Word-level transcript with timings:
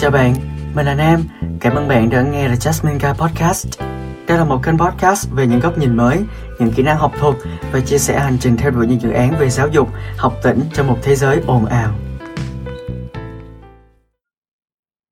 Chào 0.00 0.10
bạn, 0.10 0.34
mình 0.74 0.86
là 0.86 0.94
Nam. 0.94 1.24
Cảm 1.60 1.74
ơn 1.74 1.88
bạn 1.88 2.10
đã 2.10 2.22
nghe 2.22 2.48
The 2.48 2.54
Jasmine 2.54 2.98
Guy 2.98 3.18
Podcast. 3.18 3.80
Đây 4.26 4.38
là 4.38 4.44
một 4.44 4.60
kênh 4.62 4.78
podcast 4.78 5.28
về 5.30 5.46
những 5.46 5.60
góc 5.60 5.78
nhìn 5.78 5.96
mới, 5.96 6.18
những 6.58 6.70
kỹ 6.76 6.82
năng 6.82 6.98
học 6.98 7.12
thuật 7.18 7.36
và 7.72 7.80
chia 7.80 7.98
sẻ 7.98 8.18
hành 8.18 8.36
trình 8.40 8.56
theo 8.56 8.70
đuổi 8.70 8.86
những 8.86 9.00
dự 9.00 9.10
án 9.10 9.38
về 9.38 9.50
giáo 9.50 9.68
dục, 9.68 9.88
học 10.16 10.34
tỉnh 10.42 10.60
trong 10.74 10.86
một 10.86 10.98
thế 11.02 11.14
giới 11.14 11.40
ồn 11.46 11.66
ào. 11.66 11.98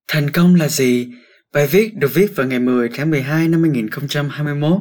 Thành 0.08 0.30
công 0.30 0.54
là 0.54 0.68
gì? 0.68 1.12
Bài 1.52 1.66
viết 1.66 1.94
được 1.96 2.10
viết 2.14 2.32
vào 2.36 2.46
ngày 2.46 2.58
10 2.58 2.88
tháng 2.96 3.10
12 3.10 3.48
năm 3.48 3.62
2021. 3.62 4.72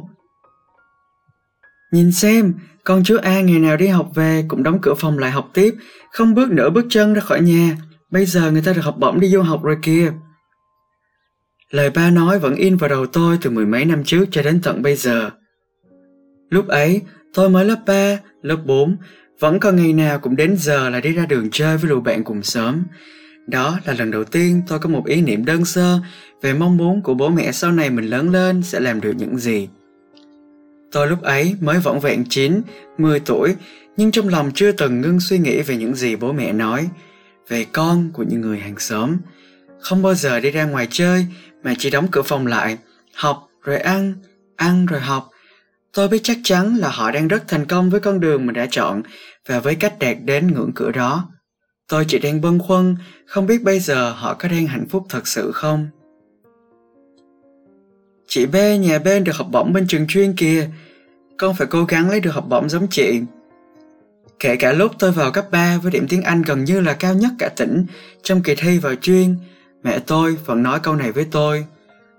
Nhìn 1.92 2.12
xem, 2.12 2.54
con 2.84 3.04
chú 3.04 3.16
A 3.22 3.40
ngày 3.40 3.58
nào 3.58 3.76
đi 3.76 3.86
học 3.86 4.08
về 4.14 4.44
cũng 4.48 4.62
đóng 4.62 4.78
cửa 4.82 4.94
phòng 4.94 5.18
lại 5.18 5.30
học 5.30 5.50
tiếp, 5.54 5.74
không 6.12 6.34
bước 6.34 6.50
nửa 6.50 6.70
bước 6.70 6.86
chân 6.90 7.14
ra 7.14 7.20
khỏi 7.20 7.40
nhà. 7.40 7.76
Bây 8.16 8.26
giờ 8.26 8.50
người 8.50 8.62
ta 8.62 8.72
được 8.72 8.80
học 8.82 8.96
bổng 8.98 9.20
đi 9.20 9.28
du 9.28 9.42
học 9.42 9.62
rồi 9.62 9.76
kìa. 9.82 10.12
Lời 11.70 11.90
ba 11.90 12.10
nói 12.10 12.38
vẫn 12.38 12.54
in 12.54 12.76
vào 12.76 12.90
đầu 12.90 13.06
tôi 13.06 13.38
từ 13.42 13.50
mười 13.50 13.66
mấy 13.66 13.84
năm 13.84 14.04
trước 14.04 14.24
cho 14.30 14.42
đến 14.42 14.60
tận 14.62 14.82
bây 14.82 14.96
giờ. 14.96 15.30
Lúc 16.48 16.68
ấy, 16.68 17.02
tôi 17.34 17.50
mới 17.50 17.64
lớp 17.64 17.76
3, 17.86 18.18
lớp 18.42 18.56
4, 18.64 18.96
vẫn 19.40 19.60
còn 19.60 19.76
ngày 19.76 19.92
nào 19.92 20.18
cũng 20.18 20.36
đến 20.36 20.56
giờ 20.58 20.90
là 20.90 21.00
đi 21.00 21.12
ra 21.12 21.26
đường 21.26 21.48
chơi 21.52 21.76
với 21.76 21.90
lũ 21.90 22.00
bạn 22.00 22.24
cùng 22.24 22.42
sớm. 22.42 22.84
Đó 23.46 23.78
là 23.84 23.94
lần 23.98 24.10
đầu 24.10 24.24
tiên 24.24 24.62
tôi 24.68 24.78
có 24.78 24.88
một 24.88 25.06
ý 25.06 25.22
niệm 25.22 25.44
đơn 25.44 25.64
sơ 25.64 25.98
về 26.42 26.54
mong 26.54 26.76
muốn 26.76 27.02
của 27.02 27.14
bố 27.14 27.28
mẹ 27.28 27.52
sau 27.52 27.72
này 27.72 27.90
mình 27.90 28.06
lớn 28.06 28.30
lên 28.30 28.62
sẽ 28.62 28.80
làm 28.80 29.00
được 29.00 29.12
những 29.16 29.38
gì. 29.38 29.68
Tôi 30.92 31.06
lúc 31.08 31.22
ấy 31.22 31.56
mới 31.60 31.78
vỏn 31.78 31.98
vẹn 31.98 32.24
9, 32.28 32.60
10 32.98 33.20
tuổi, 33.20 33.54
nhưng 33.96 34.10
trong 34.10 34.28
lòng 34.28 34.50
chưa 34.54 34.72
từng 34.72 35.00
ngưng 35.00 35.20
suy 35.20 35.38
nghĩ 35.38 35.62
về 35.62 35.76
những 35.76 35.94
gì 35.94 36.16
bố 36.16 36.32
mẹ 36.32 36.52
nói, 36.52 36.88
về 37.48 37.66
con 37.72 38.10
của 38.12 38.22
những 38.22 38.40
người 38.40 38.58
hàng 38.58 38.78
xóm. 38.78 39.16
Không 39.80 40.02
bao 40.02 40.14
giờ 40.14 40.40
đi 40.40 40.50
ra 40.50 40.64
ngoài 40.64 40.86
chơi 40.90 41.26
mà 41.62 41.74
chỉ 41.78 41.90
đóng 41.90 42.08
cửa 42.10 42.22
phòng 42.22 42.46
lại, 42.46 42.78
học 43.14 43.48
rồi 43.62 43.78
ăn, 43.78 44.14
ăn 44.56 44.86
rồi 44.86 45.00
học. 45.00 45.30
Tôi 45.92 46.08
biết 46.08 46.20
chắc 46.22 46.38
chắn 46.44 46.76
là 46.76 46.88
họ 46.88 47.10
đang 47.10 47.28
rất 47.28 47.48
thành 47.48 47.66
công 47.66 47.90
với 47.90 48.00
con 48.00 48.20
đường 48.20 48.46
mình 48.46 48.54
đã 48.54 48.66
chọn 48.70 49.02
và 49.46 49.60
với 49.60 49.74
cách 49.74 49.94
đạt 49.98 50.16
đến 50.24 50.54
ngưỡng 50.54 50.72
cửa 50.74 50.90
đó. 50.90 51.28
Tôi 51.88 52.04
chỉ 52.08 52.18
đang 52.18 52.40
bâng 52.40 52.58
khuâng, 52.58 52.96
không 53.26 53.46
biết 53.46 53.62
bây 53.62 53.80
giờ 53.80 54.10
họ 54.10 54.34
có 54.34 54.48
đang 54.48 54.66
hạnh 54.66 54.86
phúc 54.88 55.06
thật 55.08 55.26
sự 55.26 55.52
không. 55.52 55.88
Chị 58.28 58.46
B 58.46 58.54
nhà 58.80 58.98
bên 58.98 59.24
được 59.24 59.36
học 59.36 59.46
bổng 59.52 59.72
bên 59.72 59.86
trường 59.86 60.06
chuyên 60.06 60.32
kìa, 60.36 60.68
con 61.38 61.54
phải 61.54 61.66
cố 61.66 61.84
gắng 61.84 62.10
lấy 62.10 62.20
được 62.20 62.30
học 62.30 62.44
bổng 62.48 62.68
giống 62.68 62.86
chị. 62.90 63.20
Kể 64.40 64.56
cả 64.56 64.72
lúc 64.72 64.92
tôi 64.98 65.12
vào 65.12 65.32
cấp 65.32 65.50
3 65.50 65.78
với 65.82 65.92
điểm 65.92 66.06
tiếng 66.08 66.22
Anh 66.22 66.42
gần 66.42 66.64
như 66.64 66.80
là 66.80 66.92
cao 66.92 67.14
nhất 67.14 67.30
cả 67.38 67.48
tỉnh 67.56 67.86
trong 68.22 68.42
kỳ 68.42 68.54
thi 68.54 68.78
vào 68.78 68.94
chuyên, 68.94 69.36
mẹ 69.82 69.98
tôi 69.98 70.36
vẫn 70.46 70.62
nói 70.62 70.80
câu 70.82 70.96
này 70.96 71.12
với 71.12 71.26
tôi. 71.30 71.66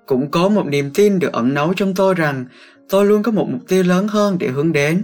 Cũng 0.05 0.31
có 0.31 0.49
một 0.49 0.65
niềm 0.65 0.91
tin 0.93 1.19
được 1.19 1.33
ẩn 1.33 1.53
nấu 1.53 1.73
trong 1.73 1.95
tôi 1.95 2.13
rằng 2.13 2.45
tôi 2.89 3.05
luôn 3.05 3.23
có 3.23 3.31
một 3.31 3.49
mục 3.49 3.61
tiêu 3.67 3.83
lớn 3.83 4.07
hơn 4.07 4.37
để 4.39 4.47
hướng 4.47 4.71
đến. 4.71 5.03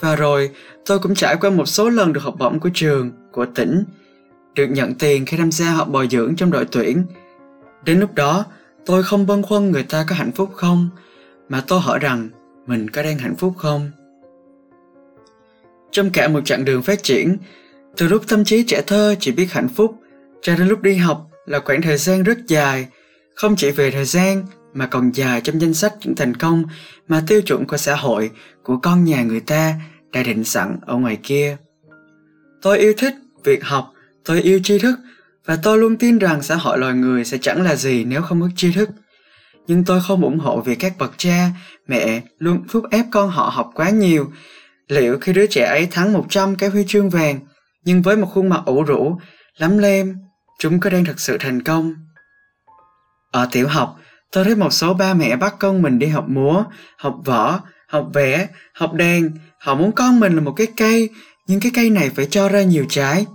Và 0.00 0.16
rồi, 0.16 0.50
tôi 0.86 0.98
cũng 0.98 1.14
trải 1.14 1.36
qua 1.36 1.50
một 1.50 1.66
số 1.66 1.88
lần 1.88 2.12
được 2.12 2.22
học 2.22 2.34
bổng 2.38 2.60
của 2.60 2.70
trường, 2.74 3.12
của 3.32 3.46
tỉnh, 3.54 3.84
được 4.54 4.66
nhận 4.66 4.94
tiền 4.94 5.26
khi 5.26 5.36
tham 5.36 5.52
gia 5.52 5.70
học 5.70 5.88
bồi 5.88 6.08
dưỡng 6.10 6.36
trong 6.36 6.50
đội 6.50 6.64
tuyển. 6.64 7.02
Đến 7.84 8.00
lúc 8.00 8.14
đó, 8.14 8.44
tôi 8.86 9.02
không 9.02 9.26
băn 9.26 9.42
khoăn 9.42 9.70
người 9.70 9.82
ta 9.82 10.04
có 10.08 10.14
hạnh 10.14 10.32
phúc 10.32 10.50
không, 10.54 10.88
mà 11.48 11.62
tôi 11.66 11.80
hỏi 11.80 11.98
rằng 11.98 12.28
mình 12.66 12.90
có 12.90 13.02
đang 13.02 13.18
hạnh 13.18 13.36
phúc 13.36 13.54
không? 13.56 13.90
Trong 15.90 16.10
cả 16.10 16.28
một 16.28 16.40
chặng 16.44 16.64
đường 16.64 16.82
phát 16.82 17.02
triển, 17.02 17.36
từ 17.96 18.08
lúc 18.08 18.22
tâm 18.28 18.44
trí 18.44 18.62
trẻ 18.62 18.82
thơ 18.86 19.14
chỉ 19.20 19.32
biết 19.32 19.52
hạnh 19.52 19.68
phúc, 19.68 19.94
cho 20.42 20.56
đến 20.56 20.68
lúc 20.68 20.82
đi 20.82 20.94
học 20.94 21.30
là 21.46 21.60
khoảng 21.64 21.82
thời 21.82 21.96
gian 21.96 22.22
rất 22.22 22.38
dài, 22.46 22.86
không 23.34 23.56
chỉ 23.56 23.70
về 23.70 23.90
thời 23.90 24.04
gian 24.04 24.44
mà 24.74 24.86
còn 24.86 25.10
dài 25.10 25.40
trong 25.40 25.60
danh 25.60 25.74
sách 25.74 25.94
những 26.00 26.14
thành 26.14 26.34
công 26.34 26.64
mà 27.08 27.22
tiêu 27.26 27.42
chuẩn 27.42 27.66
của 27.66 27.76
xã 27.76 27.94
hội, 27.94 28.30
của 28.62 28.76
con 28.76 29.04
nhà 29.04 29.22
người 29.22 29.40
ta 29.40 29.74
đã 30.12 30.22
định 30.22 30.44
sẵn 30.44 30.76
ở 30.86 30.96
ngoài 30.96 31.18
kia. 31.22 31.56
Tôi 32.62 32.78
yêu 32.78 32.92
thích 32.98 33.14
việc 33.44 33.64
học, 33.64 33.92
tôi 34.24 34.40
yêu 34.40 34.60
tri 34.62 34.78
thức 34.78 34.98
và 35.44 35.58
tôi 35.62 35.78
luôn 35.78 35.96
tin 35.96 36.18
rằng 36.18 36.42
xã 36.42 36.54
hội 36.54 36.78
loài 36.78 36.94
người 36.94 37.24
sẽ 37.24 37.38
chẳng 37.38 37.62
là 37.62 37.74
gì 37.74 38.04
nếu 38.04 38.22
không 38.22 38.40
có 38.40 38.48
tri 38.56 38.72
thức. 38.72 38.90
Nhưng 39.66 39.84
tôi 39.84 40.00
không 40.08 40.24
ủng 40.24 40.38
hộ 40.38 40.60
việc 40.60 40.76
các 40.80 40.98
bậc 40.98 41.12
cha, 41.16 41.50
mẹ 41.88 42.22
luôn 42.38 42.64
thúc 42.68 42.84
ép 42.90 43.06
con 43.10 43.30
họ 43.30 43.50
học 43.54 43.70
quá 43.74 43.90
nhiều. 43.90 44.32
Liệu 44.88 45.18
khi 45.18 45.32
đứa 45.32 45.46
trẻ 45.46 45.64
ấy 45.64 45.88
thắng 45.90 46.12
100 46.12 46.56
cái 46.56 46.70
huy 46.70 46.84
chương 46.86 47.10
vàng, 47.10 47.40
nhưng 47.84 48.02
với 48.02 48.16
một 48.16 48.26
khuôn 48.26 48.48
mặt 48.48 48.60
ủ 48.66 48.82
rũ, 48.82 49.18
lắm 49.58 49.78
lem, 49.78 50.16
chúng 50.58 50.80
có 50.80 50.90
đang 50.90 51.04
thật 51.04 51.20
sự 51.20 51.36
thành 51.40 51.62
công? 51.62 51.94
Ở 53.30 53.48
tiểu 53.52 53.68
học, 53.68 54.00
tôi 54.32 54.44
thấy 54.44 54.54
một 54.54 54.72
số 54.72 54.94
ba 54.94 55.14
mẹ 55.14 55.36
bắt 55.36 55.54
con 55.58 55.82
mình 55.82 55.98
đi 55.98 56.06
học 56.06 56.24
múa, 56.28 56.64
học 56.96 57.16
võ, 57.24 57.60
học 57.88 58.08
vẽ, 58.14 58.48
học 58.74 58.92
đàn. 58.92 59.30
Họ 59.60 59.74
muốn 59.74 59.92
con 59.92 60.20
mình 60.20 60.34
là 60.34 60.40
một 60.40 60.52
cái 60.52 60.66
cây, 60.76 61.10
nhưng 61.46 61.60
cái 61.60 61.72
cây 61.74 61.90
này 61.90 62.10
phải 62.10 62.26
cho 62.26 62.48
ra 62.48 62.62
nhiều 62.62 62.84
trái. 62.88 63.26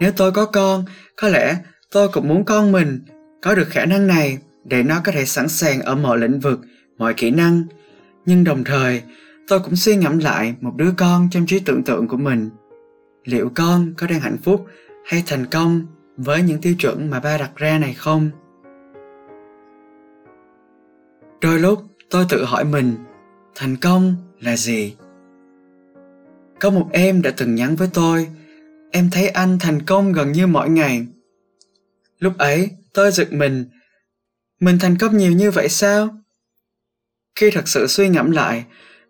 Nếu 0.00 0.12
tôi 0.12 0.32
có 0.32 0.46
con, 0.46 0.84
có 1.16 1.28
lẽ 1.28 1.56
tôi 1.90 2.08
cũng 2.08 2.28
muốn 2.28 2.44
con 2.44 2.72
mình 2.72 3.04
có 3.42 3.54
được 3.54 3.68
khả 3.70 3.84
năng 3.84 4.06
này 4.06 4.38
để 4.64 4.82
nó 4.82 5.00
có 5.04 5.12
thể 5.12 5.24
sẵn 5.24 5.48
sàng 5.48 5.80
ở 5.80 5.94
mọi 5.94 6.18
lĩnh 6.18 6.40
vực, 6.40 6.60
mọi 6.98 7.14
kỹ 7.14 7.30
năng. 7.30 7.64
Nhưng 8.26 8.44
đồng 8.44 8.64
thời, 8.64 9.02
tôi 9.48 9.60
cũng 9.60 9.76
suy 9.76 9.96
ngẫm 9.96 10.18
lại 10.18 10.54
một 10.60 10.72
đứa 10.76 10.90
con 10.96 11.28
trong 11.30 11.46
trí 11.46 11.60
tưởng 11.60 11.82
tượng 11.84 12.08
của 12.08 12.16
mình. 12.16 12.50
Liệu 13.24 13.50
con 13.54 13.94
có 13.98 14.06
đang 14.06 14.20
hạnh 14.20 14.38
phúc 14.42 14.66
hay 15.04 15.22
thành 15.26 15.46
công 15.46 15.86
với 16.16 16.42
những 16.42 16.60
tiêu 16.60 16.74
chuẩn 16.78 17.10
mà 17.10 17.20
ba 17.20 17.38
đặt 17.38 17.56
ra 17.56 17.78
này 17.78 17.94
không? 17.94 18.30
Đôi 21.40 21.58
lúc 21.58 21.82
tôi 22.10 22.26
tự 22.28 22.44
hỏi 22.44 22.64
mình, 22.64 22.94
thành 23.54 23.76
công 23.76 24.16
là 24.40 24.56
gì? 24.56 24.96
Có 26.60 26.70
một 26.70 26.88
em 26.92 27.22
đã 27.22 27.30
từng 27.36 27.54
nhắn 27.54 27.76
với 27.76 27.88
tôi, 27.94 28.28
em 28.90 29.08
thấy 29.12 29.28
anh 29.28 29.58
thành 29.58 29.82
công 29.82 30.12
gần 30.12 30.32
như 30.32 30.46
mỗi 30.46 30.68
ngày. 30.68 31.06
Lúc 32.18 32.38
ấy, 32.38 32.70
tôi 32.92 33.10
giật 33.10 33.32
mình. 33.32 33.64
Mình 34.60 34.78
thành 34.78 34.96
công 34.98 35.16
nhiều 35.16 35.32
như 35.32 35.50
vậy 35.50 35.68
sao? 35.68 36.08
Khi 37.34 37.50
thật 37.50 37.68
sự 37.68 37.86
suy 37.86 38.08
ngẫm 38.08 38.30
lại, 38.30 38.64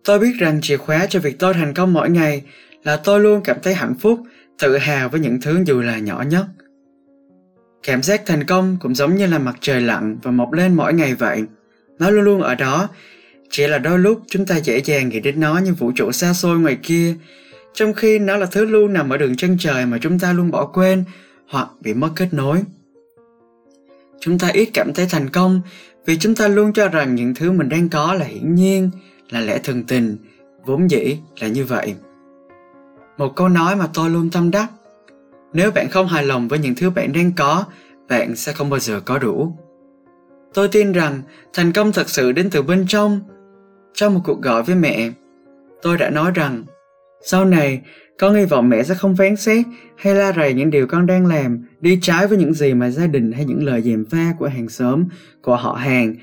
tôi 0.04 0.18
biết 0.18 0.32
rằng 0.38 0.60
chìa 0.62 0.76
khóa 0.76 1.06
cho 1.06 1.20
việc 1.20 1.38
tôi 1.38 1.54
thành 1.54 1.74
công 1.74 1.92
mỗi 1.92 2.10
ngày 2.10 2.42
là 2.84 2.96
tôi 2.96 3.20
luôn 3.20 3.40
cảm 3.44 3.56
thấy 3.62 3.74
hạnh 3.74 3.94
phúc, 4.00 4.20
tự 4.58 4.78
hào 4.78 5.08
với 5.08 5.20
những 5.20 5.40
thứ 5.40 5.62
dù 5.66 5.80
là 5.80 5.98
nhỏ 5.98 6.22
nhất. 6.28 6.46
Cảm 7.82 8.02
giác 8.02 8.22
thành 8.26 8.44
công 8.44 8.76
cũng 8.80 8.94
giống 8.94 9.16
như 9.16 9.26
là 9.26 9.38
mặt 9.38 9.56
trời 9.60 9.80
lặn 9.80 10.18
và 10.22 10.30
mọc 10.30 10.52
lên 10.52 10.74
mỗi 10.74 10.94
ngày 10.94 11.14
vậy. 11.14 11.42
Nó 11.98 12.10
luôn 12.10 12.24
luôn 12.24 12.42
ở 12.42 12.54
đó, 12.54 12.88
chỉ 13.50 13.66
là 13.66 13.78
đôi 13.78 13.98
lúc 13.98 14.22
chúng 14.26 14.46
ta 14.46 14.56
dễ 14.56 14.78
dàng 14.78 15.08
nghĩ 15.08 15.20
đến 15.20 15.40
nó 15.40 15.58
như 15.58 15.74
vũ 15.74 15.92
trụ 15.96 16.12
xa 16.12 16.32
xôi 16.32 16.58
ngoài 16.58 16.78
kia, 16.82 17.14
trong 17.74 17.94
khi 17.94 18.18
nó 18.18 18.36
là 18.36 18.46
thứ 18.46 18.64
luôn 18.64 18.92
nằm 18.92 19.10
ở 19.10 19.16
đường 19.16 19.36
chân 19.36 19.56
trời 19.60 19.86
mà 19.86 19.98
chúng 20.00 20.18
ta 20.18 20.32
luôn 20.32 20.50
bỏ 20.50 20.66
quên 20.66 21.04
hoặc 21.48 21.68
bị 21.80 21.94
mất 21.94 22.08
kết 22.16 22.28
nối. 22.32 22.62
Chúng 24.20 24.38
ta 24.38 24.48
ít 24.48 24.68
cảm 24.74 24.94
thấy 24.94 25.06
thành 25.10 25.28
công 25.28 25.60
vì 26.06 26.18
chúng 26.18 26.34
ta 26.34 26.48
luôn 26.48 26.72
cho 26.72 26.88
rằng 26.88 27.14
những 27.14 27.34
thứ 27.34 27.52
mình 27.52 27.68
đang 27.68 27.88
có 27.88 28.14
là 28.14 28.24
hiển 28.24 28.54
nhiên, 28.54 28.90
là 29.32 29.40
lẽ 29.40 29.58
thường 29.58 29.82
tình, 29.82 30.16
vốn 30.64 30.90
dĩ 30.90 31.18
là 31.40 31.48
như 31.48 31.64
vậy. 31.64 31.94
Một 33.18 33.36
câu 33.36 33.48
nói 33.48 33.76
mà 33.76 33.88
tôi 33.94 34.10
luôn 34.10 34.30
tâm 34.30 34.50
đắc 34.50 34.68
nếu 35.52 35.70
bạn 35.70 35.88
không 35.90 36.06
hài 36.06 36.24
lòng 36.24 36.48
với 36.48 36.58
những 36.58 36.74
thứ 36.74 36.90
bạn 36.90 37.12
đang 37.12 37.32
có 37.36 37.64
bạn 38.08 38.36
sẽ 38.36 38.52
không 38.52 38.70
bao 38.70 38.80
giờ 38.80 39.00
có 39.00 39.18
đủ. 39.18 39.56
Tôi 40.54 40.68
tin 40.68 40.92
rằng 40.92 41.22
thành 41.52 41.72
công 41.72 41.92
thật 41.92 42.08
sự 42.08 42.32
đến 42.32 42.50
từ 42.50 42.62
bên 42.62 42.84
trong. 42.88 43.20
Trong 43.94 44.14
một 44.14 44.20
cuộc 44.24 44.42
gọi 44.42 44.62
với 44.62 44.74
mẹ 44.74 45.10
tôi 45.82 45.98
đã 45.98 46.10
nói 46.10 46.32
rằng 46.34 46.64
sau 47.24 47.44
này 47.44 47.80
con 48.18 48.34
hy 48.34 48.44
vọng 48.44 48.68
mẹ 48.68 48.82
sẽ 48.82 48.94
không 48.94 49.16
phán 49.16 49.36
xét 49.36 49.66
hay 49.96 50.14
la 50.14 50.32
rầy 50.32 50.54
những 50.54 50.70
điều 50.70 50.86
con 50.86 51.06
đang 51.06 51.26
làm 51.26 51.66
đi 51.80 51.98
trái 52.02 52.26
với 52.26 52.38
những 52.38 52.54
gì 52.54 52.74
mà 52.74 52.90
gia 52.90 53.06
đình 53.06 53.32
hay 53.32 53.44
những 53.44 53.64
lời 53.64 53.82
dèm 53.82 54.04
pha 54.10 54.34
của 54.38 54.46
hàng 54.46 54.68
xóm 54.68 55.04
của 55.42 55.56
họ 55.56 55.72
hàng 55.72 56.14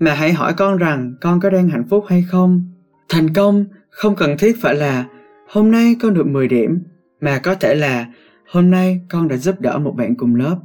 mà 0.00 0.14
hãy 0.14 0.32
hỏi 0.32 0.54
con 0.56 0.76
rằng 0.76 1.14
con 1.20 1.40
có 1.40 1.50
đang 1.50 1.68
hạnh 1.68 1.84
phúc 1.90 2.04
hay 2.08 2.24
không? 2.30 2.64
Thành 3.08 3.34
công 3.34 3.64
không 3.90 4.16
cần 4.16 4.38
thiết 4.38 4.56
phải 4.60 4.74
là, 4.74 5.04
hôm 5.48 5.70
nay 5.70 5.96
con 6.02 6.14
được 6.14 6.26
10 6.26 6.48
điểm 6.48 6.82
mà 7.20 7.40
có 7.42 7.54
thể 7.54 7.74
là, 7.74 8.06
hôm 8.46 8.70
nay 8.70 9.00
con 9.08 9.28
đã 9.28 9.36
giúp 9.36 9.60
đỡ 9.60 9.78
một 9.78 9.94
bạn 9.96 10.16
cùng 10.16 10.34
lớp 10.34 10.56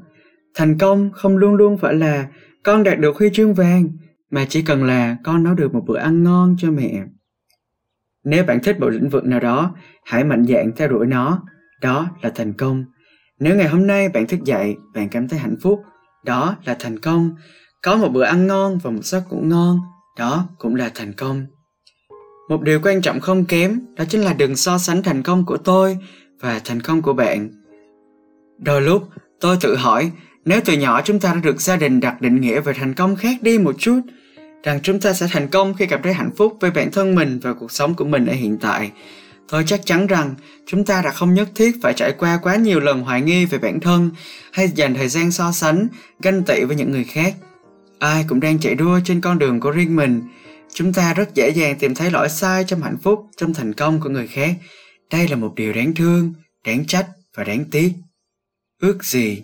thành 0.56 0.78
công 0.78 1.12
không 1.14 1.38
luôn 1.38 1.56
luôn 1.56 1.78
phải 1.78 1.94
là, 1.94 2.28
con 2.64 2.84
đạt 2.84 3.00
được 3.00 3.18
huy 3.18 3.30
chương 3.34 3.54
vàng 3.54 3.90
mà 4.32 4.46
chỉ 4.50 4.62
cần 4.62 4.84
là 4.84 5.18
con 5.24 5.44
nấu 5.44 5.54
được 5.54 5.74
một 5.74 5.84
bữa 5.88 5.98
ăn 5.98 6.24
ngon 6.24 6.56
cho 6.60 6.72
mẹ. 6.72 7.04
Nếu 8.24 8.44
bạn 8.44 8.60
thích 8.64 8.80
một 8.80 8.90
lĩnh 8.90 9.10
vực 9.10 9.26
nào 9.26 9.40
đó, 9.40 9.76
hãy 10.06 10.24
mạnh 10.24 10.46
dạn 10.46 10.72
theo 10.76 10.88
đuổi 10.88 11.06
nó. 11.06 11.44
Đó 11.82 12.10
là 12.22 12.32
thành 12.36 12.54
công. 12.54 12.86
Nếu 13.40 13.56
ngày 13.56 13.68
hôm 13.68 13.88
nay 13.88 14.10
bạn 14.10 14.28
thức 14.28 14.40
dậy, 14.44 14.76
bạn 14.94 15.10
cảm 15.10 15.28
thấy 15.28 15.40
hạnh 15.40 15.56
phúc, 15.62 15.84
đó 16.26 16.56
là 16.66 16.76
thành 16.80 17.00
công 17.00 17.36
có 17.86 17.96
một 17.98 18.10
bữa 18.10 18.24
ăn 18.24 18.48
ngon 18.48 18.78
và 18.84 18.92
một 18.92 19.06
giấc 19.06 19.24
ngủ 19.30 19.40
ngon, 19.44 19.80
đó 20.18 20.48
cũng 20.58 20.76
là 20.76 20.92
thành 20.96 21.14
công. 21.14 21.46
Một 22.50 22.62
điều 22.62 22.80
quan 22.84 23.02
trọng 23.02 23.20
không 23.20 23.46
kém, 23.46 23.80
đó 23.96 24.04
chính 24.10 24.22
là 24.22 24.34
đừng 24.34 24.56
so 24.56 24.78
sánh 24.78 25.04
thành 25.04 25.24
công 25.24 25.46
của 25.46 25.58
tôi 25.58 25.98
và 26.40 26.62
thành 26.66 26.82
công 26.82 27.02
của 27.02 27.14
bạn. 27.14 27.50
Đôi 28.58 28.82
lúc, 28.82 29.10
tôi 29.40 29.58
tự 29.62 29.76
hỏi, 29.76 30.12
nếu 30.46 30.62
từ 30.66 30.74
nhỏ 30.74 31.02
chúng 31.02 31.20
ta 31.20 31.34
đã 31.34 31.40
được 31.40 31.62
gia 31.62 31.76
đình 31.76 32.00
đặt 32.00 32.22
định 32.22 32.42
nghĩa 32.42 32.60
về 32.60 32.74
thành 32.74 32.94
công 32.94 33.16
khác 33.16 33.38
đi 33.42 33.58
một 33.58 33.76
chút, 33.80 34.02
rằng 34.64 34.80
chúng 34.84 35.00
ta 35.00 35.14
sẽ 35.14 35.28
thành 35.32 35.48
công 35.48 35.74
khi 35.74 35.86
cảm 35.86 36.02
thấy 36.04 36.14
hạnh 36.14 36.32
phúc 36.38 36.58
với 36.60 36.72
bản 36.72 36.92
thân 36.92 37.16
mình 37.16 37.40
và 37.42 37.54
cuộc 37.54 37.72
sống 37.72 37.94
của 37.94 38.06
mình 38.06 38.26
ở 38.26 38.34
hiện 38.34 38.58
tại. 38.62 38.92
Tôi 39.50 39.64
chắc 39.68 39.86
chắn 39.86 40.08
rằng 40.08 40.36
chúng 40.66 40.86
ta 40.86 41.02
đã 41.02 41.12
không 41.12 41.34
nhất 41.34 41.50
thiết 41.56 41.76
phải 41.82 41.94
trải 41.94 42.12
qua 42.12 42.40
quá 42.42 42.56
nhiều 42.56 42.80
lần 42.80 43.02
hoài 43.02 43.22
nghi 43.22 43.46
về 43.46 43.58
bản 43.58 43.80
thân 43.80 44.12
hay 44.52 44.68
dành 44.68 44.94
thời 44.94 45.08
gian 45.08 45.32
so 45.32 45.52
sánh, 45.52 45.88
ganh 46.20 46.44
tị 46.44 46.64
với 46.64 46.76
những 46.76 46.92
người 46.92 47.04
khác 47.04 47.36
ai 48.06 48.25
cũng 48.28 48.40
đang 48.40 48.60
chạy 48.60 48.75
đua 48.75 49.00
trên 49.06 49.22
con 49.22 49.40
đường 49.40 49.60
của 49.60 49.72
riêng 49.72 49.96
mình. 49.96 50.22
Chúng 50.74 50.94
ta 50.94 51.13
rất 51.13 51.34
dễ 51.34 51.50
dàng 51.50 51.75
tìm 51.80 51.96
thấy 51.96 52.12
lỗi 52.12 52.30
sai 52.30 52.63
trong 52.63 52.81
hạnh 52.81 52.98
phúc 53.04 53.28
trong 53.38 53.54
thành 53.54 53.74
công 53.74 54.00
của 54.00 54.10
người 54.10 54.28
khác. 54.28 54.56
Đây 55.12 55.28
là 55.28 55.36
một 55.36 55.56
điều 55.56 55.74
đáng 55.74 55.94
thương 55.94 56.34
đáng 56.66 56.86
trách 56.86 57.07
và 57.36 57.44
đáng 57.44 57.66
tiếc. 57.72 57.92
Ước 58.81 59.04
gì? 59.04 59.44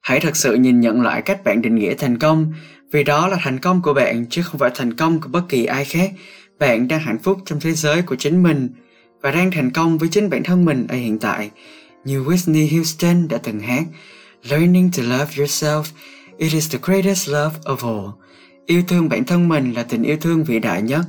Hãy 0.00 0.20
thật 0.20 0.36
sự 0.36 0.54
nhìn 0.54 0.80
nhận 0.80 1.02
lại 1.02 1.22
cách 1.22 1.44
bạn 1.44 1.62
định 1.62 1.74
nghĩa 1.74 1.94
thành 1.94 2.18
công 2.18 2.52
vì 2.92 3.04
đó 3.04 3.28
là 3.28 3.38
thành 3.40 3.58
công 3.58 3.82
của 3.82 3.94
bạn 3.94 4.26
chứ 4.30 4.42
không 4.42 4.58
phải 4.58 4.70
thành 4.74 4.94
công 4.94 5.20
của 5.20 5.28
bất 5.28 5.42
kỳ 5.48 5.64
ai 5.64 5.84
khác. 5.84 6.12
Bạn 6.58 6.88
đang 6.88 7.00
hạnh 7.00 7.18
phúc 7.18 7.38
trong 7.46 7.60
thế 7.60 7.72
giới 7.72 8.02
của 8.02 8.16
chính 8.16 8.42
mình 8.42 8.68
và 9.20 9.30
đang 9.30 9.50
thành 9.50 9.70
công 9.70 9.98
với 9.98 10.08
chính 10.08 10.30
bản 10.30 10.42
thân 10.42 10.64
mình 10.64 10.86
ở 10.88 10.96
hiện 10.96 11.18
tại 11.18 11.50
như 12.04 12.24
Whitney 12.24 12.76
Houston 12.76 13.28
đã 13.28 13.38
từng 13.42 13.60
hát 13.60 13.84
Learning 14.42 14.90
to 14.96 15.02
love 15.02 15.34
yourself, 15.34 15.82
it 16.40 16.52
is 16.52 16.72
the 16.72 16.78
greatest 16.82 17.28
love 17.28 17.56
of 17.64 17.76
all. 17.88 18.08
Yêu 18.66 18.82
thương 18.88 19.08
bản 19.08 19.24
thân 19.24 19.48
mình 19.48 19.72
là 19.72 19.82
tình 19.82 20.02
yêu 20.02 20.16
thương 20.20 20.44
vĩ 20.44 20.58
đại 20.58 20.82
nhất. 20.82 21.04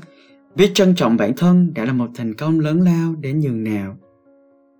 Biết 0.55 0.71
trân 0.73 0.95
trọng 0.95 1.17
bản 1.17 1.33
thân 1.37 1.73
đã 1.73 1.85
là 1.85 1.93
một 1.93 2.07
thành 2.15 2.33
công 2.33 2.59
lớn 2.59 2.81
lao 2.81 3.15
đến 3.15 3.39
nhường 3.39 3.63
nào. 3.63 3.97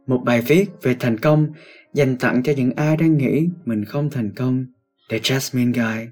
Một 0.08 0.22
bài 0.26 0.42
viết 0.42 0.66
về 0.82 0.96
thành 1.00 1.18
công 1.18 1.48
dành 1.94 2.18
tặng 2.18 2.44
cho 2.44 2.54
những 2.58 2.72
ai 2.76 2.98
đang 2.98 3.18
nghĩ 3.18 3.48
mình 3.66 3.86
không 3.86 4.10
thành 4.10 4.32
công. 4.36 4.66
The 5.10 5.18
Jasmine 5.18 5.74
Guy 5.74 6.08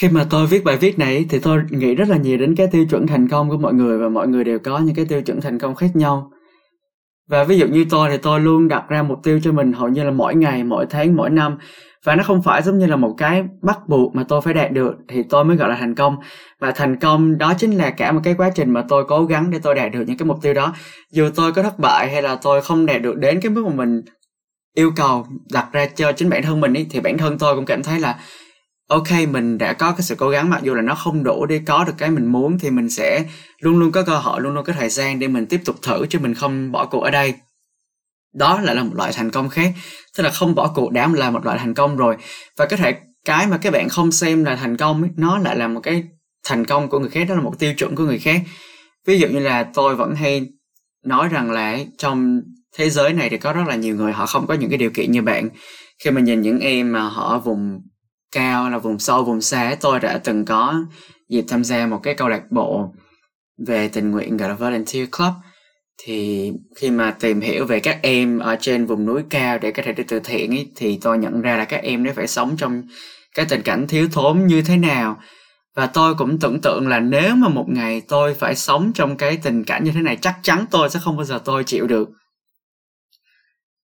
khi 0.00 0.08
mà 0.08 0.26
tôi 0.30 0.46
viết 0.46 0.64
bài 0.64 0.76
viết 0.76 0.98
này 0.98 1.26
thì 1.28 1.38
tôi 1.38 1.62
nghĩ 1.70 1.94
rất 1.94 2.08
là 2.08 2.16
nhiều 2.16 2.38
đến 2.38 2.54
cái 2.54 2.66
tiêu 2.66 2.84
chuẩn 2.90 3.06
thành 3.06 3.28
công 3.28 3.48
của 3.48 3.58
mọi 3.58 3.74
người 3.74 3.98
và 3.98 4.08
mọi 4.08 4.28
người 4.28 4.44
đều 4.44 4.58
có 4.58 4.78
những 4.78 4.94
cái 4.94 5.04
tiêu 5.04 5.22
chuẩn 5.22 5.40
thành 5.40 5.58
công 5.58 5.74
khác 5.74 5.96
nhau 5.96 6.30
và 7.30 7.44
ví 7.44 7.58
dụ 7.58 7.66
như 7.66 7.86
tôi 7.90 8.10
thì 8.10 8.16
tôi 8.16 8.40
luôn 8.40 8.68
đặt 8.68 8.88
ra 8.88 9.02
mục 9.02 9.18
tiêu 9.22 9.40
cho 9.42 9.52
mình 9.52 9.72
hầu 9.72 9.88
như 9.88 10.04
là 10.04 10.10
mỗi 10.10 10.34
ngày 10.34 10.64
mỗi 10.64 10.86
tháng 10.90 11.16
mỗi 11.16 11.30
năm. 11.30 11.58
Và 12.04 12.14
nó 12.14 12.22
không 12.22 12.42
phải 12.42 12.62
giống 12.62 12.78
như 12.78 12.86
là 12.86 12.96
một 12.96 13.14
cái 13.18 13.44
bắt 13.62 13.88
buộc 13.88 14.14
mà 14.14 14.24
tôi 14.28 14.40
phải 14.40 14.54
đạt 14.54 14.72
được 14.72 14.94
thì 15.08 15.22
tôi 15.22 15.44
mới 15.44 15.56
gọi 15.56 15.68
là 15.68 15.76
thành 15.76 15.94
công. 15.94 16.16
Và 16.60 16.70
thành 16.70 16.96
công 16.96 17.38
đó 17.38 17.54
chính 17.58 17.70
là 17.70 17.90
cả 17.90 18.12
một 18.12 18.20
cái 18.24 18.34
quá 18.34 18.50
trình 18.54 18.70
mà 18.70 18.84
tôi 18.88 19.04
cố 19.08 19.24
gắng 19.24 19.50
để 19.50 19.58
tôi 19.62 19.74
đạt 19.74 19.92
được 19.92 20.04
những 20.06 20.16
cái 20.16 20.26
mục 20.26 20.38
tiêu 20.42 20.54
đó. 20.54 20.74
Dù 21.12 21.28
tôi 21.34 21.52
có 21.52 21.62
thất 21.62 21.78
bại 21.78 22.10
hay 22.12 22.22
là 22.22 22.36
tôi 22.42 22.62
không 22.62 22.86
đạt 22.86 23.02
được 23.02 23.16
đến 23.16 23.40
cái 23.40 23.50
mức 23.50 23.64
mà 23.66 23.74
mình 23.74 24.02
yêu 24.74 24.92
cầu 24.96 25.26
đặt 25.52 25.66
ra 25.72 25.86
cho 25.86 26.12
chính 26.12 26.30
bản 26.30 26.42
thân 26.42 26.60
mình 26.60 26.74
ý, 26.74 26.86
thì 26.90 27.00
bản 27.00 27.18
thân 27.18 27.38
tôi 27.38 27.56
cũng 27.56 27.66
cảm 27.66 27.82
thấy 27.82 28.00
là 28.00 28.18
ok 28.90 29.28
mình 29.28 29.58
đã 29.58 29.72
có 29.72 29.92
cái 29.92 30.02
sự 30.02 30.14
cố 30.14 30.28
gắng 30.28 30.50
mặc 30.50 30.62
dù 30.62 30.74
là 30.74 30.82
nó 30.82 30.94
không 30.94 31.24
đủ 31.24 31.46
để 31.46 31.60
có 31.66 31.84
được 31.84 31.92
cái 31.98 32.10
mình 32.10 32.26
muốn 32.26 32.58
thì 32.58 32.70
mình 32.70 32.90
sẽ 32.90 33.24
luôn 33.60 33.78
luôn 33.78 33.92
có 33.92 34.02
cơ 34.02 34.18
hội 34.18 34.40
luôn 34.40 34.54
luôn 34.54 34.64
có 34.64 34.72
thời 34.72 34.88
gian 34.88 35.18
để 35.18 35.28
mình 35.28 35.46
tiếp 35.46 35.60
tục 35.64 35.76
thử 35.82 36.06
chứ 36.06 36.18
mình 36.18 36.34
không 36.34 36.72
bỏ 36.72 36.86
cuộc 36.86 37.00
ở 37.00 37.10
đây. 37.10 37.34
Đó 38.34 38.60
lại 38.60 38.74
là 38.76 38.82
một 38.82 38.94
loại 38.94 39.12
thành 39.12 39.30
công 39.30 39.48
khác 39.48 39.72
tức 40.16 40.22
là 40.22 40.30
không 40.30 40.54
bỏ 40.54 40.72
cuộc 40.74 40.92
đã 40.92 41.08
là 41.14 41.30
một 41.30 41.44
loại 41.44 41.58
thành 41.58 41.74
công 41.74 41.96
rồi. 41.96 42.16
Và 42.56 42.66
có 42.66 42.76
thể 42.76 42.94
cái 43.24 43.46
mà 43.46 43.58
các 43.58 43.72
bạn 43.72 43.88
không 43.88 44.12
xem 44.12 44.44
là 44.44 44.56
thành 44.56 44.76
công 44.76 45.02
ấy, 45.02 45.10
nó 45.16 45.38
lại 45.38 45.56
là 45.56 45.68
một 45.68 45.80
cái 45.82 46.04
thành 46.44 46.64
công 46.64 46.88
của 46.88 46.98
người 46.98 47.10
khác 47.10 47.24
đó 47.28 47.34
là 47.34 47.40
một 47.40 47.58
tiêu 47.58 47.74
chuẩn 47.74 47.96
của 47.96 48.04
người 48.04 48.18
khác. 48.18 48.40
Ví 49.06 49.18
dụ 49.18 49.28
như 49.28 49.38
là 49.38 49.62
tôi 49.74 49.96
vẫn 49.96 50.14
hay 50.14 50.46
nói 51.04 51.28
rằng 51.28 51.50
là 51.50 51.78
trong 51.98 52.40
thế 52.76 52.90
giới 52.90 53.12
này 53.12 53.28
thì 53.30 53.38
có 53.38 53.52
rất 53.52 53.64
là 53.68 53.74
nhiều 53.76 53.96
người 53.96 54.12
họ 54.12 54.26
không 54.26 54.46
có 54.46 54.54
những 54.54 54.70
cái 54.70 54.78
điều 54.78 54.90
kiện 54.90 55.12
như 55.12 55.22
bạn. 55.22 55.48
Khi 56.04 56.10
mà 56.10 56.20
nhìn 56.20 56.40
những 56.40 56.60
em 56.60 56.92
mà 56.92 57.00
họ 57.00 57.38
vùng 57.38 57.80
cao 58.32 58.70
là 58.70 58.78
vùng 58.78 58.98
sâu 58.98 59.24
vùng 59.24 59.40
xa. 59.40 59.76
Tôi 59.80 60.00
đã 60.00 60.18
từng 60.24 60.44
có 60.44 60.74
dịp 61.28 61.44
tham 61.48 61.64
gia 61.64 61.86
một 61.86 62.00
cái 62.02 62.14
câu 62.14 62.28
lạc 62.28 62.42
bộ 62.50 62.94
về 63.66 63.88
tình 63.88 64.10
nguyện 64.10 64.36
gọi 64.36 64.48
là 64.48 64.54
volunteer 64.54 65.08
club. 65.10 65.32
Thì 66.02 66.52
khi 66.76 66.90
mà 66.90 67.10
tìm 67.10 67.40
hiểu 67.40 67.66
về 67.66 67.80
các 67.80 67.98
em 68.02 68.38
ở 68.38 68.56
trên 68.60 68.86
vùng 68.86 69.06
núi 69.06 69.22
cao 69.30 69.58
để 69.58 69.70
có 69.70 69.82
thể 69.82 69.92
đi 69.92 70.02
từ 70.08 70.20
thiện 70.20 70.50
ấy, 70.50 70.72
thì 70.76 70.98
tôi 71.02 71.18
nhận 71.18 71.40
ra 71.40 71.56
là 71.56 71.64
các 71.64 71.82
em 71.82 72.04
nó 72.04 72.12
phải 72.16 72.26
sống 72.26 72.56
trong 72.56 72.82
cái 73.34 73.46
tình 73.48 73.62
cảnh 73.62 73.86
thiếu 73.88 74.08
thốn 74.12 74.46
như 74.46 74.62
thế 74.62 74.76
nào. 74.76 75.20
Và 75.76 75.86
tôi 75.86 76.14
cũng 76.14 76.38
tưởng 76.38 76.60
tượng 76.60 76.88
là 76.88 77.00
nếu 77.00 77.36
mà 77.36 77.48
một 77.48 77.66
ngày 77.68 78.02
tôi 78.08 78.34
phải 78.34 78.56
sống 78.56 78.92
trong 78.94 79.16
cái 79.16 79.36
tình 79.36 79.64
cảnh 79.64 79.84
như 79.84 79.92
thế 79.94 80.00
này 80.00 80.16
chắc 80.16 80.38
chắn 80.42 80.64
tôi 80.70 80.90
sẽ 80.90 81.00
không 81.02 81.16
bao 81.16 81.24
giờ 81.24 81.40
tôi 81.44 81.64
chịu 81.64 81.86
được. 81.86 82.08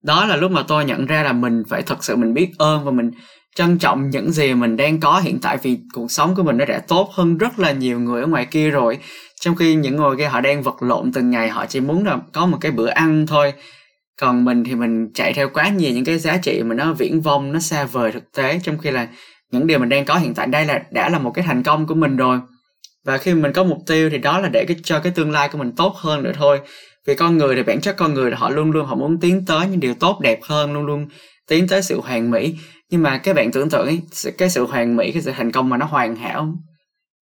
Đó 0.03 0.25
là 0.25 0.35
lúc 0.35 0.51
mà 0.51 0.63
tôi 0.67 0.85
nhận 0.85 1.05
ra 1.05 1.23
là 1.23 1.33
mình 1.33 1.63
phải 1.69 1.81
thật 1.81 2.03
sự 2.03 2.15
mình 2.15 2.33
biết 2.33 2.51
ơn 2.57 2.85
và 2.85 2.91
mình 2.91 3.11
trân 3.57 3.77
trọng 3.77 4.09
những 4.09 4.31
gì 4.31 4.53
mình 4.53 4.77
đang 4.77 4.99
có. 4.99 5.19
Hiện 5.19 5.39
tại 5.41 5.57
vì 5.57 5.77
cuộc 5.93 6.11
sống 6.11 6.35
của 6.35 6.43
mình 6.43 6.57
nó 6.57 6.65
đã 6.65 6.79
tốt 6.87 7.09
hơn 7.13 7.37
rất 7.37 7.59
là 7.59 7.71
nhiều 7.71 7.99
người 7.99 8.21
ở 8.21 8.27
ngoài 8.27 8.45
kia 8.45 8.69
rồi. 8.69 8.97
Trong 9.41 9.55
khi 9.55 9.75
những 9.75 9.95
người 9.95 10.17
kia 10.17 10.27
họ 10.27 10.41
đang 10.41 10.63
vật 10.63 10.75
lộn 10.83 11.11
từng 11.11 11.29
ngày, 11.29 11.49
họ 11.49 11.65
chỉ 11.65 11.79
muốn 11.79 12.05
là 12.05 12.17
có 12.33 12.45
một 12.45 12.57
cái 12.61 12.71
bữa 12.71 12.87
ăn 12.87 13.27
thôi. 13.27 13.53
Còn 14.21 14.45
mình 14.45 14.63
thì 14.63 14.75
mình 14.75 15.11
chạy 15.13 15.33
theo 15.33 15.49
quá 15.49 15.69
nhiều 15.69 15.93
những 15.93 16.05
cái 16.05 16.19
giá 16.19 16.37
trị 16.37 16.63
mà 16.63 16.75
nó 16.75 16.93
viễn 16.93 17.21
vông, 17.21 17.53
nó 17.53 17.59
xa 17.59 17.83
vời 17.83 18.11
thực 18.11 18.31
tế. 18.31 18.59
Trong 18.63 18.77
khi 18.77 18.91
là 18.91 19.07
những 19.51 19.67
điều 19.67 19.79
mình 19.79 19.89
đang 19.89 20.05
có 20.05 20.15
hiện 20.15 20.33
tại 20.33 20.47
đây 20.47 20.65
là 20.65 20.81
đã 20.91 21.09
là 21.09 21.19
một 21.19 21.31
cái 21.31 21.45
thành 21.47 21.63
công 21.63 21.87
của 21.87 21.95
mình 21.95 22.17
rồi. 22.17 22.39
Và 23.05 23.17
khi 23.17 23.33
mình 23.33 23.53
có 23.53 23.63
mục 23.63 23.77
tiêu 23.87 24.09
thì 24.09 24.17
đó 24.17 24.39
là 24.39 24.49
để 24.53 24.65
cái, 24.67 24.77
cho 24.83 24.99
cái 24.99 25.11
tương 25.15 25.31
lai 25.31 25.49
của 25.49 25.57
mình 25.57 25.71
tốt 25.71 25.95
hơn 25.95 26.23
nữa 26.23 26.31
thôi. 26.35 26.59
Vì 27.07 27.15
con 27.15 27.37
người 27.37 27.55
thì 27.55 27.63
bản 27.63 27.81
chất 27.81 27.97
con 27.97 28.13
người 28.13 28.31
là 28.31 28.37
họ 28.37 28.49
luôn 28.49 28.71
luôn 28.71 28.85
họ 28.85 28.95
muốn 28.95 29.19
tiến 29.19 29.45
tới 29.47 29.67
những 29.67 29.79
điều 29.79 29.93
tốt 29.93 30.19
đẹp 30.21 30.39
hơn, 30.43 30.73
luôn 30.73 30.85
luôn 30.85 31.07
tiến 31.47 31.67
tới 31.67 31.81
sự 31.81 32.01
hoàn 32.01 32.31
mỹ. 32.31 32.55
Nhưng 32.89 33.03
mà 33.03 33.17
các 33.17 33.35
bạn 33.35 33.51
tưởng 33.51 33.69
tượng 33.69 33.87
ấy, 33.87 34.01
cái 34.37 34.49
sự 34.49 34.65
hoàn 34.65 34.95
mỹ 34.95 35.11
cái 35.11 35.21
sự 35.21 35.31
thành 35.31 35.51
công 35.51 35.69
mà 35.69 35.77
nó 35.77 35.85
hoàn 35.85 36.15
hảo 36.15 36.53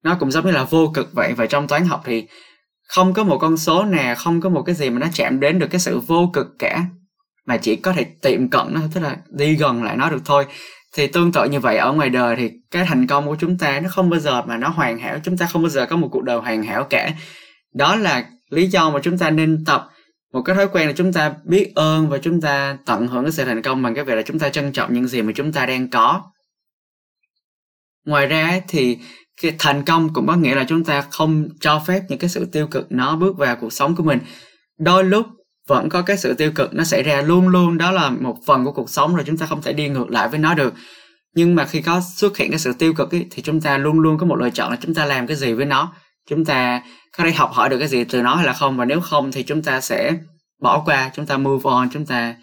nó 0.05 0.17
cũng 0.21 0.31
giống 0.31 0.47
như 0.47 0.53
là 0.53 0.65
vô 0.65 0.91
cực 0.95 1.13
vậy. 1.13 1.33
Và 1.37 1.47
trong 1.47 1.69
toán 1.69 1.85
học 1.85 2.03
thì 2.05 2.27
không 2.89 3.15
có 3.15 3.25
một 3.25 3.39
con 3.39 3.57
số 3.57 3.85
nào 3.85 4.15
không 4.15 4.41
có 4.41 4.49
một 4.49 4.63
cái 4.63 4.75
gì 4.75 4.91
mà 4.91 4.99
nó 4.99 5.07
chạm 5.13 5.41
đến 5.41 5.59
được 5.59 5.67
cái 5.71 5.81
sự 5.81 5.99
vô 5.99 6.31
cực 6.33 6.47
cả. 6.59 6.85
Mà 7.47 7.57
chỉ 7.57 7.77
có 7.77 7.93
thể 7.93 8.05
tiệm 8.05 8.49
cận 8.49 8.67
nó 8.71 8.81
tức 8.95 9.01
là 9.01 9.17
đi 9.29 9.55
gần 9.55 9.83
lại 9.83 9.97
nó 9.97 10.11
được 10.11 10.23
thôi. 10.25 10.47
Thì 10.95 11.07
tương 11.07 11.33
tự 11.33 11.45
như 11.45 11.61
vậy 11.61 11.77
ở 11.77 11.93
ngoài 11.93 12.11
đời 12.11 12.37
thì 12.37 12.51
cái 12.71 12.85
thành 12.85 13.07
công 13.07 13.27
của 13.27 13.37
chúng 13.41 13.59
ta 13.59 13.81
nó 13.81 13.89
không 13.89 14.11
bao 14.11 14.21
giờ 14.21 14.43
mà 14.43 14.57
nó 14.57 14.69
hoàn 14.69 14.99
hảo. 14.99 15.19
Chúng 15.25 15.37
ta 15.37 15.47
không 15.47 15.63
bao 15.63 15.71
giờ 15.71 15.87
có 15.87 15.97
một 15.97 16.09
cuộc 16.13 16.23
đời 16.23 16.39
hoàn 16.39 16.63
hảo 16.63 16.85
cả. 16.85 17.11
Đó 17.75 17.97
là 17.97 18.25
lý 18.51 18.67
do 18.67 18.91
mà 18.91 19.01
chúng 19.03 19.19
ta 19.19 19.31
nên 19.31 19.65
tập 19.67 19.89
một 20.33 20.43
cái 20.43 20.57
thói 20.57 20.69
quen 20.69 20.87
là 20.87 20.93
chúng 20.97 21.13
ta 21.13 21.35
biết 21.45 21.73
ơn 21.75 22.09
và 22.09 22.19
chúng 22.19 22.41
ta 22.41 22.79
tận 22.87 23.07
hưởng 23.07 23.25
cái 23.25 23.33
sự 23.33 23.45
thành 23.45 23.63
công 23.63 23.83
bằng 23.83 23.95
cái 23.95 24.05
việc 24.05 24.15
là 24.15 24.23
chúng 24.23 24.39
ta 24.39 24.49
trân 24.49 24.73
trọng 24.73 24.95
những 24.95 25.07
gì 25.09 25.23
mà 25.23 25.33
chúng 25.37 25.53
ta 25.53 25.67
đang 25.67 25.91
có. 25.91 26.23
Ngoài 28.07 28.27
ra 28.27 28.61
thì 28.69 28.99
cái 29.43 29.55
thành 29.59 29.85
công 29.85 30.13
cũng 30.13 30.27
có 30.27 30.37
nghĩa 30.37 30.55
là 30.55 30.65
chúng 30.69 30.85
ta 30.85 31.01
không 31.11 31.49
cho 31.61 31.83
phép 31.87 32.03
những 32.09 32.19
cái 32.19 32.31
sự 32.31 32.45
tiêu 32.45 32.67
cực 32.67 32.93
nó 32.93 33.17
bước 33.17 33.37
vào 33.37 33.57
cuộc 33.57 33.73
sống 33.73 33.97
của 33.97 34.03
mình. 34.03 34.19
Đôi 34.79 35.05
lúc 35.05 35.27
vẫn 35.69 35.89
có 35.89 36.03
cái 36.03 36.17
sự 36.17 36.35
tiêu 36.35 36.53
cực 36.55 36.75
nó 36.75 36.85
xảy 36.85 37.03
ra 37.03 37.23
luôn 37.23 37.49
luôn 37.49 37.79
đó 37.79 37.91
là 37.91 38.11
một 38.11 38.37
phần 38.47 38.65
của 38.65 38.73
cuộc 38.73 38.91
sống 38.91 39.15
rồi 39.15 39.25
chúng 39.27 39.37
ta 39.37 39.47
không 39.47 39.63
thể 39.63 39.73
đi 39.73 39.89
ngược 39.89 40.11
lại 40.11 40.29
với 40.29 40.39
nó 40.39 40.55
được. 40.55 40.75
Nhưng 41.35 41.55
mà 41.55 41.65
khi 41.65 41.83
có 41.83 42.01
xuất 42.17 42.37
hiện 42.37 42.51
cái 42.51 42.59
sự 42.59 42.73
tiêu 42.73 42.95
cực 42.95 43.15
ấy, 43.15 43.27
thì 43.31 43.43
chúng 43.43 43.61
ta 43.61 43.79
luôn 43.79 44.01
luôn 44.01 44.19
có 44.19 44.27
một 44.27 44.37
lựa 44.37 44.51
chọn 44.51 44.71
là 44.71 44.79
chúng 44.81 44.95
ta 44.95 45.05
làm 45.05 45.27
cái 45.27 45.37
gì 45.37 45.53
với 45.53 45.67
nó. 45.67 45.93
Chúng 46.29 46.45
ta 46.45 46.83
có 47.19 47.25
thể 47.25 47.33
học 47.33 47.51
hỏi 47.53 47.69
được 47.69 47.79
cái 47.79 47.89
gì 47.89 48.05
từ 48.05 48.23
nó 48.23 48.35
hay 48.35 48.47
là 48.47 48.53
không? 48.53 48.77
Và 48.77 48.85
nếu 48.85 49.01
không 49.01 49.33
thì 49.33 49.43
chúng 49.43 49.63
ta 49.63 49.81
sẽ 49.81 50.15
bỏ 50.63 50.83
qua 50.87 51.11
chúng 51.15 51.27
ta 51.27 51.37
move 51.37 51.71
on 51.71 51.89
chúng 51.93 52.07
ta 52.07 52.35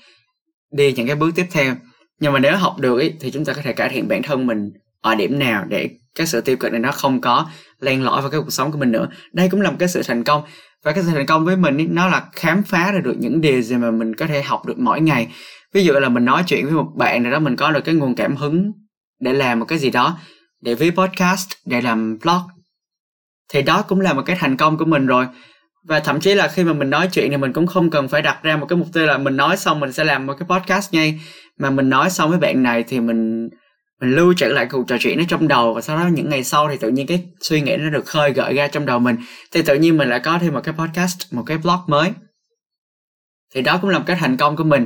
đi 0.72 0.94
những 0.94 1.08
cái 1.08 1.16
bước 1.16 1.32
tiếp 1.36 1.46
theo. 1.52 1.76
Nhưng 2.20 2.34
mà 2.34 2.40
nếu 2.40 2.58
học 2.58 2.80
được 2.80 3.00
ý, 3.00 3.12
thì 3.20 3.32
chúng 3.32 3.46
ta 3.46 3.54
có 3.54 3.62
thể 3.62 3.74
cải 3.74 3.90
thiện 3.90 4.08
bản 4.08 4.24
thân 4.24 4.48
mình 4.48 4.72
ở 5.02 5.16
điểm 5.16 5.40
nào 5.40 5.66
để 5.68 5.90
cái 6.16 6.28
sự 6.28 6.42
tiêu 6.42 6.58
cực 6.58 6.72
này 6.72 6.80
nó 6.80 6.92
không 6.92 7.22
có 7.22 7.50
len 7.80 8.04
lỏi 8.04 8.22
vào 8.22 8.32
cái 8.32 8.40
cuộc 8.40 8.54
sống 8.54 8.72
của 8.72 8.78
mình 8.78 8.92
nữa. 8.92 9.08
Đây 9.34 9.50
cũng 9.50 9.62
là 9.62 9.72
một 9.72 9.78
cái 9.80 9.90
sự 9.90 10.04
thành 10.04 10.24
công. 10.24 10.44
Và 10.84 10.92
cái 10.92 11.04
sự 11.04 11.12
thành 11.12 11.26
công 11.26 11.46
với 11.46 11.58
mình 11.58 11.78
ý, 11.78 11.88
nó 11.88 12.08
là 12.08 12.26
khám 12.32 12.64
phá 12.64 12.92
ra 12.92 13.00
được 13.00 13.16
những 13.20 13.42
điều 13.42 13.62
gì 13.62 13.76
mà 13.76 13.92
mình 13.92 14.16
có 14.16 14.28
thể 14.28 14.44
học 14.44 14.66
được 14.66 14.80
mỗi 14.80 15.02
ngày. 15.02 15.28
Ví 15.74 15.86
dụ 15.86 15.94
là 15.94 16.10
mình 16.10 16.26
nói 16.26 16.44
chuyện 16.48 16.66
với 16.66 16.74
một 16.74 16.88
bạn 16.96 17.24
nào 17.24 17.32
đó 17.32 17.40
mình 17.40 17.56
có 17.56 17.72
được 17.72 17.82
cái 17.86 17.96
nguồn 17.96 18.16
cảm 18.16 18.36
hứng 18.36 18.72
để 19.20 19.34
làm 19.34 19.60
một 19.60 19.66
cái 19.66 19.78
gì 19.80 19.90
đó 19.90 20.18
để 20.62 20.76
viết 20.76 20.92
podcast 20.96 21.50
để 21.66 21.82
làm 21.82 22.18
blog 22.24 22.42
thì 23.50 23.62
đó 23.62 23.82
cũng 23.82 24.02
là 24.02 24.14
một 24.14 24.22
cái 24.26 24.36
thành 24.40 24.58
công 24.58 24.78
của 24.78 24.86
mình 24.86 25.06
rồi. 25.06 25.26
Và 25.88 26.00
thậm 26.00 26.20
chí 26.20 26.34
là 26.34 26.48
khi 26.48 26.64
mà 26.64 26.74
mình 26.74 26.90
nói 26.90 27.10
chuyện 27.12 27.32
thì 27.32 27.38
mình 27.38 27.54
cũng 27.54 27.68
không 27.68 27.90
cần 27.90 28.08
phải 28.08 28.22
đặt 28.22 28.44
ra 28.44 28.58
một 28.58 28.66
cái 28.70 28.78
mục 28.78 28.88
tiêu 28.94 29.06
là 29.06 29.18
mình 29.18 29.38
nói 29.38 29.58
xong 29.58 29.80
mình 29.80 29.92
sẽ 29.92 30.04
làm 30.04 30.26
một 30.26 30.34
cái 30.40 30.48
podcast 30.50 30.94
ngay. 30.94 31.20
Mà 31.60 31.70
mình 31.70 31.90
nói 31.90 32.10
xong 32.10 32.30
với 32.30 32.40
bạn 32.40 32.64
này 32.64 32.84
thì 32.84 33.00
mình 33.00 33.50
mình 34.02 34.12
lưu 34.12 34.34
trữ 34.38 34.46
lại 34.46 34.66
cuộc 34.66 34.88
trò 34.88 34.98
chuyện 35.00 35.18
nó 35.18 35.24
trong 35.28 35.48
đầu 35.48 35.74
và 35.74 35.82
sau 35.82 35.98
đó 35.98 36.08
những 36.12 36.30
ngày 36.30 36.44
sau 36.44 36.70
thì 36.70 36.78
tự 36.78 36.90
nhiên 36.90 37.08
cái 37.08 37.24
suy 37.42 37.62
nghĩ 37.62 37.78
nó 37.78 37.90
được 37.90 38.06
khơi 38.06 38.34
gợi 38.34 38.54
ra 38.54 38.68
trong 38.68 38.86
đầu 38.86 39.00
mình. 39.00 39.16
Thì 39.52 39.62
tự 39.62 39.76
nhiên 39.76 39.98
mình 39.98 40.10
lại 40.10 40.20
có 40.20 40.40
thêm 40.42 40.54
một 40.54 40.62
cái 40.64 40.74
podcast, 40.78 41.34
một 41.34 41.44
cái 41.46 41.58
blog 41.58 41.80
mới. 41.88 42.12
Thì 43.56 43.62
đó 43.62 43.78
cũng 43.82 43.90
là 43.90 43.98
một 44.00 44.04
cái 44.08 44.18
thành 44.20 44.38
công 44.38 44.56
của 44.56 44.64
mình. 44.64 44.86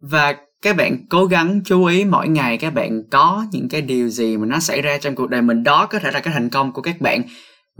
Và 0.00 0.34
các 0.62 0.76
bạn 0.76 0.96
cố 1.10 1.24
gắng 1.24 1.60
chú 1.64 1.84
ý 1.84 2.04
mỗi 2.04 2.28
ngày 2.28 2.58
các 2.58 2.74
bạn 2.74 3.02
có 3.10 3.44
những 3.52 3.68
cái 3.68 3.82
điều 3.82 4.08
gì 4.08 4.36
mà 4.36 4.46
nó 4.46 4.58
xảy 4.58 4.82
ra 4.82 4.98
trong 4.98 5.14
cuộc 5.14 5.30
đời 5.30 5.42
mình. 5.42 5.64
Đó 5.64 5.86
có 5.86 5.98
thể 5.98 6.10
là 6.10 6.20
cái 6.20 6.34
thành 6.34 6.50
công 6.50 6.72
của 6.72 6.82
các 6.82 7.00
bạn 7.00 7.22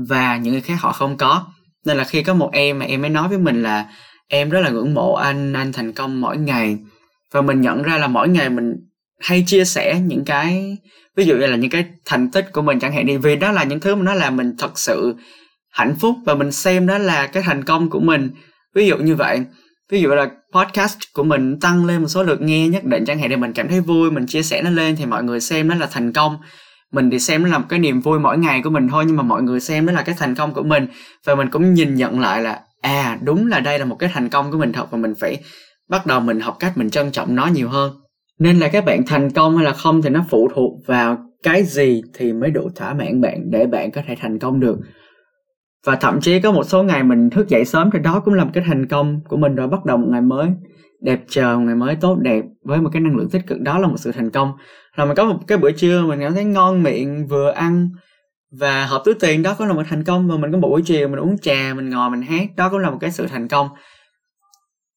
và 0.09 0.37
những 0.37 0.53
người 0.53 0.63
khác 0.63 0.75
họ 0.81 0.93
không 0.93 1.17
có. 1.17 1.47
Nên 1.87 1.97
là 1.97 2.05
khi 2.05 2.23
có 2.23 2.35
một 2.35 2.51
em 2.53 2.79
mà 2.79 2.87
em 2.87 3.01
mới 3.01 3.11
nói 3.11 3.29
với 3.29 3.39
mình 3.39 3.63
là 3.63 3.87
em 4.29 4.51
rất 4.51 4.61
là 4.61 4.71
ngưỡng 4.71 4.95
mộ 4.95 5.15
anh 5.15 5.53
anh 5.53 5.73
thành 5.73 5.93
công 5.93 6.21
mỗi 6.21 6.37
ngày. 6.37 6.79
Và 7.33 7.41
mình 7.41 7.61
nhận 7.61 7.83
ra 7.83 7.99
là 7.99 8.07
mỗi 8.07 8.29
ngày 8.29 8.51
mình 8.51 8.75
hay 9.21 9.45
chia 9.47 9.65
sẻ 9.65 10.01
những 10.01 10.25
cái, 10.25 10.79
ví 11.17 11.25
dụ 11.25 11.37
như 11.37 11.47
là 11.47 11.57
những 11.57 11.71
cái 11.71 11.85
thành 12.05 12.31
tích 12.31 12.53
của 12.53 12.63
mình 12.63 12.79
chẳng 12.79 12.93
hạn 12.93 13.07
đi, 13.07 13.17
vì 13.17 13.37
đó 13.37 13.53
là 13.53 13.65
những 13.65 13.81
thứ 13.81 13.95
mà 13.95 14.03
nó 14.03 14.15
làm 14.15 14.37
mình 14.37 14.55
thật 14.59 14.79
sự 14.79 15.15
hạnh 15.73 15.95
phúc 16.01 16.17
và 16.27 16.35
mình 16.35 16.53
xem 16.53 16.87
đó 16.87 16.99
là 16.99 17.27
cái 17.27 17.43
thành 17.43 17.65
công 17.65 17.91
của 17.91 18.01
mình. 18.01 18.31
Ví 18.75 18.87
dụ 18.87 18.97
như 18.97 19.17
vậy. 19.17 19.41
Ví 19.91 20.01
dụ 20.01 20.09
là 20.09 20.31
podcast 20.53 20.99
của 21.15 21.23
mình 21.23 21.61
tăng 21.61 21.85
lên 21.85 22.03
một 22.03 22.09
số 22.09 22.23
lượt 22.23 22.41
nghe 22.41 22.69
nhất 22.69 22.85
định 22.85 23.05
chẳng 23.05 23.19
hạn 23.19 23.31
để 23.31 23.37
mình 23.37 23.53
cảm 23.53 23.69
thấy 23.69 23.81
vui, 23.81 24.11
mình 24.11 24.27
chia 24.27 24.43
sẻ 24.43 24.63
nó 24.63 24.71
lên 24.71 24.97
thì 24.97 25.07
mọi 25.07 25.25
người 25.25 25.41
xem 25.41 25.69
nó 25.69 25.75
là 25.75 25.87
thành 25.87 26.13
công 26.13 26.37
mình 26.93 27.11
thì 27.11 27.19
xem 27.19 27.43
nó 27.43 27.49
là 27.49 27.59
một 27.59 27.65
cái 27.69 27.79
niềm 27.79 28.01
vui 28.01 28.19
mỗi 28.19 28.39
ngày 28.39 28.61
của 28.63 28.71
mình 28.71 28.89
thôi, 28.89 29.05
nhưng 29.07 29.17
mà 29.17 29.23
mọi 29.23 29.43
người 29.43 29.61
xem 29.61 29.87
đó 29.87 29.93
là 29.93 30.03
cái 30.03 30.15
thành 30.19 30.35
công 30.35 30.55
của 30.55 30.63
mình. 30.63 30.87
Và 31.27 31.35
mình 31.35 31.49
cũng 31.51 31.75
nhìn 31.75 31.95
nhận 31.95 32.21
lại 32.21 32.43
là 32.43 32.61
à 32.81 33.19
đúng 33.23 33.47
là 33.47 33.61
đây 33.61 33.79
là 33.79 33.85
một 33.85 33.97
cái 33.99 34.11
thành 34.13 34.29
công 34.29 34.51
của 34.51 34.59
mình 34.59 34.73
thật 34.73 34.91
và 34.91 34.99
mình 34.99 35.15
phải 35.15 35.39
bắt 35.89 36.07
đầu 36.07 36.21
mình 36.21 36.41
học 36.41 36.57
cách 36.61 36.79
mình 36.79 36.91
trân 36.91 37.11
trọng 37.11 37.35
nó 37.35 37.47
nhiều 37.47 37.69
hơn. 37.69 37.93
Nên 38.39 38.59
là 38.59 38.69
các 38.69 38.85
bạn 38.85 39.03
thành 39.07 39.31
công 39.31 39.57
hay 39.57 39.65
là 39.65 39.73
không 39.73 40.03
thì 40.03 40.11
nó 40.11 40.25
phụ 40.31 40.51
thuộc 40.55 40.73
vào 40.87 41.19
cái 41.43 41.65
gì 41.65 42.03
thì 42.15 42.33
mới 42.33 42.51
đủ 42.51 42.71
thỏa 42.77 42.95
mãn 42.95 43.21
bạn 43.21 43.51
để 43.51 43.67
bạn 43.67 43.91
có 43.91 44.03
thể 44.07 44.17
thành 44.21 44.39
công 44.39 44.61
được. 44.61 44.79
Và 45.87 45.97
thậm 45.97 46.21
chí 46.21 46.41
có 46.41 46.53
một 46.53 46.65
số 46.65 46.83
ngày 46.83 47.03
mình 47.03 47.31
thức 47.31 47.49
dậy 47.49 47.65
sớm 47.65 47.91
thì 47.93 47.99
đó 47.99 48.21
cũng 48.21 48.35
là 48.35 48.45
một 48.45 48.51
cái 48.55 48.65
thành 48.67 48.87
công 48.87 49.21
của 49.29 49.37
mình 49.37 49.55
rồi, 49.55 49.69
bắt 49.69 49.85
đầu 49.85 49.97
một 49.97 50.09
ngày 50.11 50.21
mới 50.21 50.49
đẹp 51.03 51.21
trời 51.29 51.57
một 51.57 51.63
ngày 51.67 51.75
mới 51.75 51.97
tốt 51.97 52.19
đẹp 52.23 52.43
với 52.65 52.81
một 52.81 52.91
cái 52.93 53.03
năng 53.03 53.17
lượng 53.17 53.31
tích 53.31 53.47
cực. 53.47 53.61
Đó 53.61 53.79
là 53.79 53.87
một 53.89 53.97
sự 53.99 54.13
thành 54.13 54.31
công. 54.31 54.53
Là 54.97 55.05
mình 55.05 55.17
có 55.17 55.25
một 55.25 55.39
cái 55.47 55.59
bữa 55.59 55.71
trưa 55.71 56.03
mình 56.03 56.21
cảm 56.21 56.35
thấy 56.35 56.45
ngon 56.45 56.83
miệng, 56.83 57.27
vừa 57.27 57.51
ăn 57.51 57.91
và 58.53 58.87
hợp 58.87 59.03
túi 59.05 59.15
tiền. 59.15 59.43
Đó 59.43 59.55
cũng 59.59 59.67
là 59.67 59.75
một 59.75 59.83
thành 59.89 60.05
công. 60.05 60.29
Và 60.29 60.37
mình 60.37 60.53
có 60.53 60.59
một 60.59 60.69
buổi 60.69 60.83
chiều 60.83 61.09
mình 61.09 61.21
uống 61.21 61.39
trà, 61.39 61.75
mình 61.75 61.91
ngồi, 61.91 62.11
mình 62.11 62.23
hát. 62.23 62.49
Đó 62.57 62.69
cũng 62.69 62.79
là 62.79 62.91
một 62.91 62.99
cái 63.01 63.11
sự 63.11 63.27
thành 63.27 63.49
công. 63.49 63.69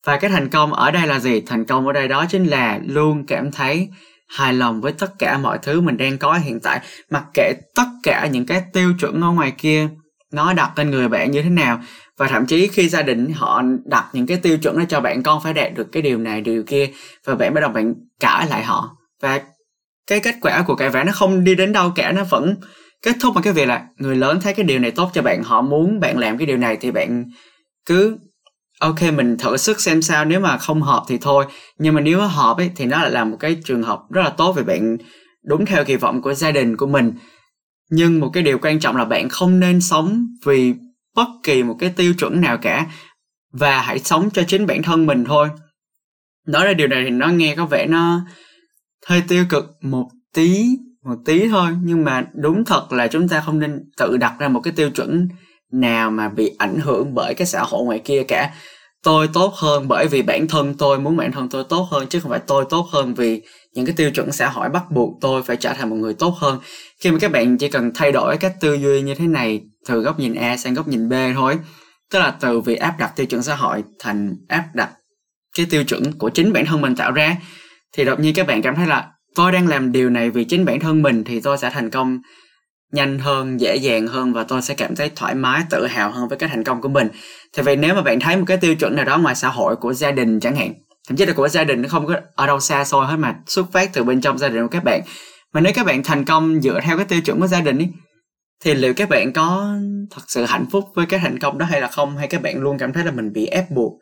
Và 0.05 0.17
cái 0.17 0.29
thành 0.29 0.49
công 0.49 0.73
ở 0.73 0.91
đây 0.91 1.07
là 1.07 1.19
gì? 1.19 1.41
Thành 1.41 1.65
công 1.65 1.87
ở 1.87 1.93
đây 1.93 2.07
đó 2.07 2.25
chính 2.29 2.45
là 2.45 2.79
luôn 2.87 3.25
cảm 3.25 3.51
thấy 3.51 3.89
hài 4.27 4.53
lòng 4.53 4.81
với 4.81 4.91
tất 4.91 5.19
cả 5.19 5.37
mọi 5.37 5.57
thứ 5.61 5.81
mình 5.81 5.97
đang 5.97 6.17
có 6.17 6.33
hiện 6.33 6.59
tại. 6.59 6.79
Mặc 7.09 7.23
kệ 7.33 7.53
tất 7.75 7.87
cả 8.03 8.27
những 8.31 8.45
cái 8.45 8.63
tiêu 8.73 8.93
chuẩn 8.99 9.21
ở 9.21 9.31
ngoài 9.31 9.53
kia 9.57 9.89
nó 10.33 10.53
đặt 10.53 10.77
lên 10.77 10.91
người 10.91 11.07
bạn 11.07 11.31
như 11.31 11.41
thế 11.41 11.49
nào. 11.49 11.81
Và 12.17 12.27
thậm 12.27 12.45
chí 12.45 12.67
khi 12.67 12.89
gia 12.89 13.01
đình 13.01 13.33
họ 13.33 13.63
đặt 13.85 14.05
những 14.13 14.27
cái 14.27 14.37
tiêu 14.37 14.57
chuẩn 14.57 14.77
đó 14.77 14.83
cho 14.89 15.01
bạn, 15.01 15.23
con 15.23 15.41
phải 15.43 15.53
đạt 15.53 15.73
được 15.73 15.91
cái 15.91 16.01
điều 16.01 16.17
này, 16.17 16.41
điều 16.41 16.63
kia. 16.63 16.89
Và 17.25 17.35
bạn 17.35 17.53
bắt 17.53 17.61
đầu 17.61 17.69
bạn 17.69 17.93
cãi 18.19 18.47
lại 18.49 18.63
họ. 18.63 18.97
Và 19.21 19.41
cái 20.07 20.19
kết 20.19 20.35
quả 20.41 20.63
của 20.67 20.75
cãi 20.75 20.89
vã 20.89 21.03
nó 21.03 21.11
không 21.15 21.43
đi 21.43 21.55
đến 21.55 21.73
đâu 21.73 21.91
cả, 21.95 22.11
nó 22.11 22.23
vẫn 22.23 22.55
kết 23.01 23.15
thúc 23.21 23.35
bằng 23.35 23.43
cái 23.43 23.53
việc 23.53 23.67
là 23.67 23.85
người 23.97 24.15
lớn 24.15 24.39
thấy 24.41 24.53
cái 24.53 24.63
điều 24.63 24.79
này 24.79 24.91
tốt 24.91 25.09
cho 25.13 25.21
bạn, 25.21 25.43
họ 25.43 25.61
muốn 25.61 25.99
bạn 25.99 26.17
làm 26.17 26.37
cái 26.37 26.47
điều 26.47 26.57
này 26.57 26.77
thì 26.81 26.91
bạn 26.91 27.25
cứ, 27.85 28.17
ok, 28.79 29.01
mình 29.15 29.37
thử 29.37 29.57
sức 29.57 29.81
xem 29.81 30.01
sao, 30.01 30.25
nếu 30.25 30.39
mà 30.39 30.57
không 30.57 30.81
hợp 30.81 31.03
thì 31.07 31.17
thôi. 31.17 31.45
Nhưng 31.79 31.95
mà 31.95 32.01
nếu 32.01 32.21
hợp 32.21 32.57
ấy, 32.57 32.71
thì 32.75 32.85
nó 32.85 33.01
lại 33.01 33.11
là 33.11 33.23
một 33.23 33.37
cái 33.39 33.57
trường 33.65 33.83
hợp 33.83 33.99
rất 34.09 34.21
là 34.21 34.29
tốt 34.29 34.53
vì 34.53 34.63
bạn 34.63 34.97
đúng 35.45 35.65
theo 35.65 35.85
kỳ 35.85 35.95
vọng 35.95 36.21
của 36.21 36.33
gia 36.33 36.51
đình 36.51 36.77
của 36.77 36.87
mình 36.87 37.13
nhưng 37.89 38.19
một 38.19 38.29
cái 38.33 38.43
điều 38.43 38.57
quan 38.57 38.79
trọng 38.79 38.95
là 38.95 39.05
bạn 39.05 39.29
không 39.29 39.59
nên 39.59 39.81
sống 39.81 40.25
vì 40.45 40.73
bất 41.15 41.27
kỳ 41.43 41.63
một 41.63 41.75
cái 41.79 41.89
tiêu 41.89 42.13
chuẩn 42.13 42.41
nào 42.41 42.57
cả, 42.57 42.85
và 43.53 43.81
hãy 43.81 43.99
sống 43.99 44.29
cho 44.33 44.43
chính 44.47 44.65
bản 44.65 44.83
thân 44.83 45.05
mình 45.05 45.25
thôi. 45.25 45.49
Nói 46.47 46.65
ra 46.65 46.73
điều 46.73 46.87
này 46.87 47.03
thì 47.03 47.09
nó 47.09 47.27
nghe 47.27 47.55
có 47.55 47.65
vẻ 47.65 47.87
nó 47.87 48.21
hơi 49.07 49.23
tiêu 49.27 49.45
cực 49.49 49.65
một 49.81 50.09
tí 50.33 50.67
một 51.05 51.15
tí 51.25 51.47
thôi, 51.49 51.71
nhưng 51.83 52.03
mà 52.03 52.25
đúng 52.33 52.65
thật 52.65 52.91
là 52.91 53.07
chúng 53.07 53.27
ta 53.27 53.41
không 53.45 53.59
nên 53.59 53.79
tự 53.97 54.17
đặt 54.17 54.33
ra 54.39 54.47
một 54.47 54.59
cái 54.59 54.73
tiêu 54.75 54.89
chuẩn 54.89 55.27
nào 55.71 56.11
mà 56.11 56.29
bị 56.29 56.51
ảnh 56.57 56.79
hưởng 56.79 57.15
bởi 57.15 57.33
cái 57.33 57.47
xã 57.47 57.63
hội 57.63 57.85
ngoài 57.85 58.01
kia 58.05 58.23
cả. 58.27 58.53
Tôi 59.03 59.29
tốt 59.33 59.53
hơn 59.55 59.87
bởi 59.87 60.07
vì 60.07 60.21
bản 60.21 60.47
thân 60.47 60.73
tôi, 60.77 60.99
muốn 60.99 61.17
bản 61.17 61.31
thân 61.31 61.49
tôi 61.49 61.63
tốt 61.69 61.87
hơn, 61.91 62.07
chứ 62.09 62.19
không 62.19 62.31
phải 62.31 62.41
tôi 62.47 62.65
tốt 62.69 62.87
hơn 62.91 63.13
vì 63.13 63.41
những 63.73 63.85
cái 63.85 63.95
tiêu 63.95 64.11
chuẩn 64.11 64.31
xã 64.31 64.49
hội 64.49 64.69
bắt 64.69 64.83
buộc 64.91 65.17
tôi 65.21 65.43
phải 65.43 65.55
trở 65.55 65.73
thành 65.73 65.89
một 65.89 65.95
người 65.95 66.13
tốt 66.13 66.35
hơn 66.37 66.59
khi 67.03 67.11
mà 67.11 67.17
các 67.21 67.31
bạn 67.31 67.57
chỉ 67.57 67.69
cần 67.69 67.91
thay 67.95 68.11
đổi 68.11 68.37
cách 68.37 68.53
tư 68.59 68.73
duy 68.73 69.01
như 69.01 69.15
thế 69.15 69.27
này 69.27 69.61
từ 69.87 70.01
góc 70.01 70.19
nhìn 70.19 70.33
A 70.33 70.57
sang 70.57 70.73
góc 70.73 70.87
nhìn 70.87 71.09
B 71.09 71.13
thôi, 71.35 71.59
tức 72.11 72.19
là 72.19 72.33
từ 72.39 72.61
việc 72.61 72.79
áp 72.79 72.95
đặt 72.99 73.11
tiêu 73.15 73.25
chuẩn 73.25 73.43
xã 73.43 73.55
hội 73.55 73.83
thành 73.99 74.35
áp 74.47 74.65
đặt 74.73 74.89
cái 75.57 75.65
tiêu 75.69 75.83
chuẩn 75.83 76.11
của 76.17 76.29
chính 76.29 76.53
bản 76.53 76.65
thân 76.65 76.81
mình 76.81 76.95
tạo 76.95 77.11
ra, 77.11 77.35
thì 77.97 78.05
đột 78.05 78.19
nhiên 78.19 78.35
các 78.35 78.47
bạn 78.47 78.61
cảm 78.61 78.75
thấy 78.75 78.87
là 78.87 79.11
tôi 79.35 79.51
đang 79.51 79.67
làm 79.67 79.91
điều 79.91 80.09
này 80.09 80.29
vì 80.29 80.43
chính 80.43 80.65
bản 80.65 80.79
thân 80.79 81.01
mình 81.01 81.23
thì 81.23 81.41
tôi 81.41 81.57
sẽ 81.57 81.69
thành 81.69 81.89
công 81.89 82.19
nhanh 82.91 83.19
hơn, 83.19 83.61
dễ 83.61 83.75
dàng 83.75 84.07
hơn 84.07 84.33
và 84.33 84.43
tôi 84.43 84.61
sẽ 84.61 84.73
cảm 84.73 84.95
thấy 84.95 85.11
thoải 85.15 85.35
mái, 85.35 85.63
tự 85.69 85.87
hào 85.87 86.11
hơn 86.11 86.27
với 86.27 86.37
cái 86.37 86.49
thành 86.49 86.63
công 86.63 86.81
của 86.81 86.89
mình. 86.89 87.07
Thì 87.53 87.63
vậy 87.63 87.75
nếu 87.75 87.95
mà 87.95 88.01
bạn 88.01 88.19
thấy 88.19 88.37
một 88.37 88.43
cái 88.47 88.57
tiêu 88.57 88.75
chuẩn 88.75 88.95
nào 88.95 89.05
đó 89.05 89.17
ngoài 89.17 89.35
xã 89.35 89.49
hội 89.49 89.75
của 89.75 89.93
gia 89.93 90.11
đình 90.11 90.39
chẳng 90.39 90.55
hạn, 90.55 90.73
thậm 91.07 91.17
chí 91.17 91.25
là 91.25 91.33
của 91.33 91.47
gia 91.47 91.63
đình 91.63 91.81
nó 91.81 91.89
không 91.89 92.07
có 92.07 92.15
ở 92.35 92.47
đâu 92.47 92.59
xa 92.59 92.85
xôi 92.85 93.07
hết 93.07 93.17
mà 93.17 93.35
xuất 93.47 93.71
phát 93.71 93.93
từ 93.93 94.03
bên 94.03 94.21
trong 94.21 94.37
gia 94.37 94.49
đình 94.49 94.61
của 94.61 94.71
các 94.71 94.83
bạn 94.83 95.01
mà 95.53 95.61
nếu 95.61 95.73
các 95.75 95.85
bạn 95.85 96.03
thành 96.03 96.25
công 96.25 96.61
dựa 96.61 96.79
theo 96.83 96.97
cái 96.97 97.05
tiêu 97.05 97.21
chuẩn 97.21 97.39
của 97.39 97.47
gia 97.47 97.61
đình 97.61 97.77
ấy 97.77 97.89
thì 98.63 98.73
liệu 98.73 98.93
các 98.93 99.09
bạn 99.09 99.33
có 99.33 99.75
thật 100.11 100.21
sự 100.27 100.45
hạnh 100.45 100.65
phúc 100.71 100.89
với 100.95 101.05
cái 101.05 101.19
thành 101.19 101.39
công 101.39 101.57
đó 101.57 101.65
hay 101.65 101.81
là 101.81 101.87
không? 101.87 102.17
Hay 102.17 102.27
các 102.27 102.41
bạn 102.41 102.61
luôn 102.61 102.77
cảm 102.77 102.93
thấy 102.93 103.05
là 103.05 103.11
mình 103.11 103.33
bị 103.33 103.45
ép 103.45 103.71
buộc 103.71 103.93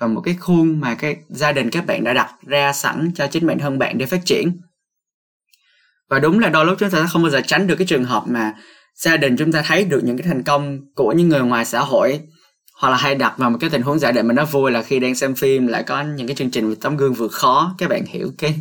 vào 0.00 0.08
một 0.08 0.20
cái 0.20 0.36
khuôn 0.40 0.80
mà 0.80 0.94
cái 0.94 1.16
gia 1.28 1.52
đình 1.52 1.70
các 1.70 1.86
bạn 1.86 2.04
đã 2.04 2.12
đặt 2.12 2.30
ra 2.46 2.72
sẵn 2.72 3.10
cho 3.14 3.26
chính 3.26 3.46
bản 3.46 3.58
thân 3.58 3.78
bạn 3.78 3.98
để 3.98 4.06
phát 4.06 4.20
triển? 4.24 4.60
Và 6.10 6.18
đúng 6.18 6.38
là 6.38 6.48
đôi 6.48 6.66
lúc 6.66 6.76
chúng 6.78 6.90
ta 6.90 7.06
không 7.06 7.22
bao 7.22 7.30
giờ 7.30 7.40
tránh 7.46 7.66
được 7.66 7.74
cái 7.78 7.86
trường 7.86 8.04
hợp 8.04 8.24
mà 8.26 8.54
gia 8.94 9.16
đình 9.16 9.36
chúng 9.36 9.52
ta 9.52 9.62
thấy 9.66 9.84
được 9.84 10.00
những 10.04 10.18
cái 10.18 10.26
thành 10.26 10.42
công 10.42 10.78
của 10.94 11.12
những 11.12 11.28
người 11.28 11.40
ngoài 11.40 11.64
xã 11.64 11.80
hội 11.80 12.20
hoặc 12.80 12.90
là 12.90 12.96
hay 12.96 13.14
đặt 13.14 13.38
vào 13.38 13.50
một 13.50 13.58
cái 13.60 13.70
tình 13.70 13.82
huống 13.82 13.98
giả 13.98 14.12
định 14.12 14.26
mà 14.26 14.34
nó 14.34 14.44
vui 14.44 14.70
là 14.70 14.82
khi 14.82 15.00
đang 15.00 15.14
xem 15.14 15.34
phim 15.34 15.66
lại 15.66 15.82
có 15.82 16.02
những 16.02 16.26
cái 16.26 16.36
chương 16.36 16.50
trình 16.50 16.68
về 16.68 16.76
tấm 16.80 16.96
gương 16.96 17.14
vượt 17.14 17.32
khó. 17.32 17.74
Các 17.78 17.88
bạn 17.88 18.04
hiểu 18.04 18.30
cái 18.38 18.54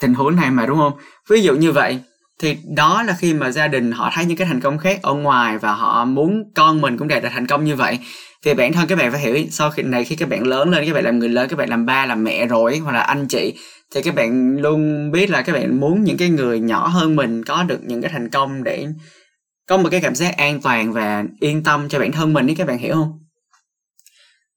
tình 0.00 0.14
huống 0.14 0.36
này 0.36 0.50
mà, 0.50 0.66
đúng 0.66 0.78
không? 0.78 0.92
Ví 1.28 1.42
dụ 1.42 1.54
như 1.54 1.72
vậy, 1.72 1.98
thì 2.40 2.56
đó 2.76 3.02
là 3.02 3.16
khi 3.18 3.34
mà 3.34 3.50
gia 3.50 3.68
đình 3.68 3.92
họ 3.92 4.10
thấy 4.14 4.24
những 4.24 4.36
cái 4.36 4.46
thành 4.46 4.60
công 4.60 4.78
khác 4.78 5.02
ở 5.02 5.14
ngoài 5.14 5.58
và 5.58 5.72
họ 5.72 6.04
muốn 6.04 6.52
con 6.54 6.80
mình 6.80 6.98
cũng 6.98 7.08
đạt 7.08 7.22
được 7.22 7.28
thành 7.32 7.46
công 7.46 7.64
như 7.64 7.76
vậy, 7.76 7.98
thì 8.42 8.54
bản 8.54 8.72
thân 8.72 8.86
các 8.86 8.98
bạn 8.98 9.12
phải 9.12 9.20
hiểu, 9.20 9.36
sau 9.50 9.70
khi, 9.70 9.82
này 9.82 10.04
khi 10.04 10.16
các 10.16 10.28
bạn 10.28 10.46
lớn 10.46 10.70
lên, 10.70 10.86
các 10.86 10.92
bạn 10.92 11.04
làm 11.04 11.18
người 11.18 11.28
lớn, 11.28 11.48
các 11.48 11.56
bạn 11.56 11.68
làm 11.68 11.86
ba, 11.86 12.06
làm 12.06 12.24
mẹ 12.24 12.46
rồi, 12.46 12.78
hoặc 12.78 12.92
là 12.92 13.00
anh 13.00 13.26
chị, 13.28 13.54
thì 13.94 14.02
các 14.02 14.14
bạn 14.14 14.56
luôn 14.56 15.10
biết 15.10 15.30
là 15.30 15.42
các 15.42 15.52
bạn 15.52 15.80
muốn 15.80 16.04
những 16.04 16.16
cái 16.16 16.28
người 16.28 16.60
nhỏ 16.60 16.86
hơn 16.86 17.16
mình 17.16 17.44
có 17.44 17.62
được 17.62 17.78
những 17.82 18.02
cái 18.02 18.10
thành 18.10 18.28
công 18.28 18.64
để 18.64 18.86
có 19.68 19.76
một 19.76 19.88
cái 19.90 20.00
cảm 20.00 20.14
giác 20.14 20.36
an 20.36 20.60
toàn 20.60 20.92
và 20.92 21.24
yên 21.40 21.64
tâm 21.64 21.88
cho 21.88 21.98
bản 21.98 22.12
thân 22.12 22.32
mình 22.32 22.46
ấy, 22.46 22.54
các 22.54 22.66
bạn 22.66 22.78
hiểu 22.78 22.94
không? 22.94 23.18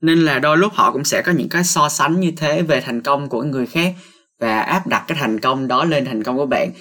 Nên 0.02 0.20
là 0.20 0.40
đôi 0.40 0.58
lúc 0.58 0.74
họ 0.74 0.92
cũng 0.92 1.04
sẽ 1.04 1.22
có 1.22 1.32
những 1.32 1.50
cái 1.50 1.64
so 1.64 1.90
sánh 1.90 2.20
như 2.20 2.32
thế 2.38 2.62
về 2.62 2.82
thành 2.82 3.02
công 3.02 3.30
của 3.30 3.44
người 3.44 3.66
khác 3.66 3.94
và 4.40 4.60
áp 4.60 4.88
đặt 4.88 5.06
cái 5.08 5.18
thành 5.22 5.40
công 5.40 5.68
đó 5.68 5.86
lên 5.86 6.06
thành 6.06 6.24
công 6.24 6.38
của 6.38 6.46
bạn. 6.46 6.72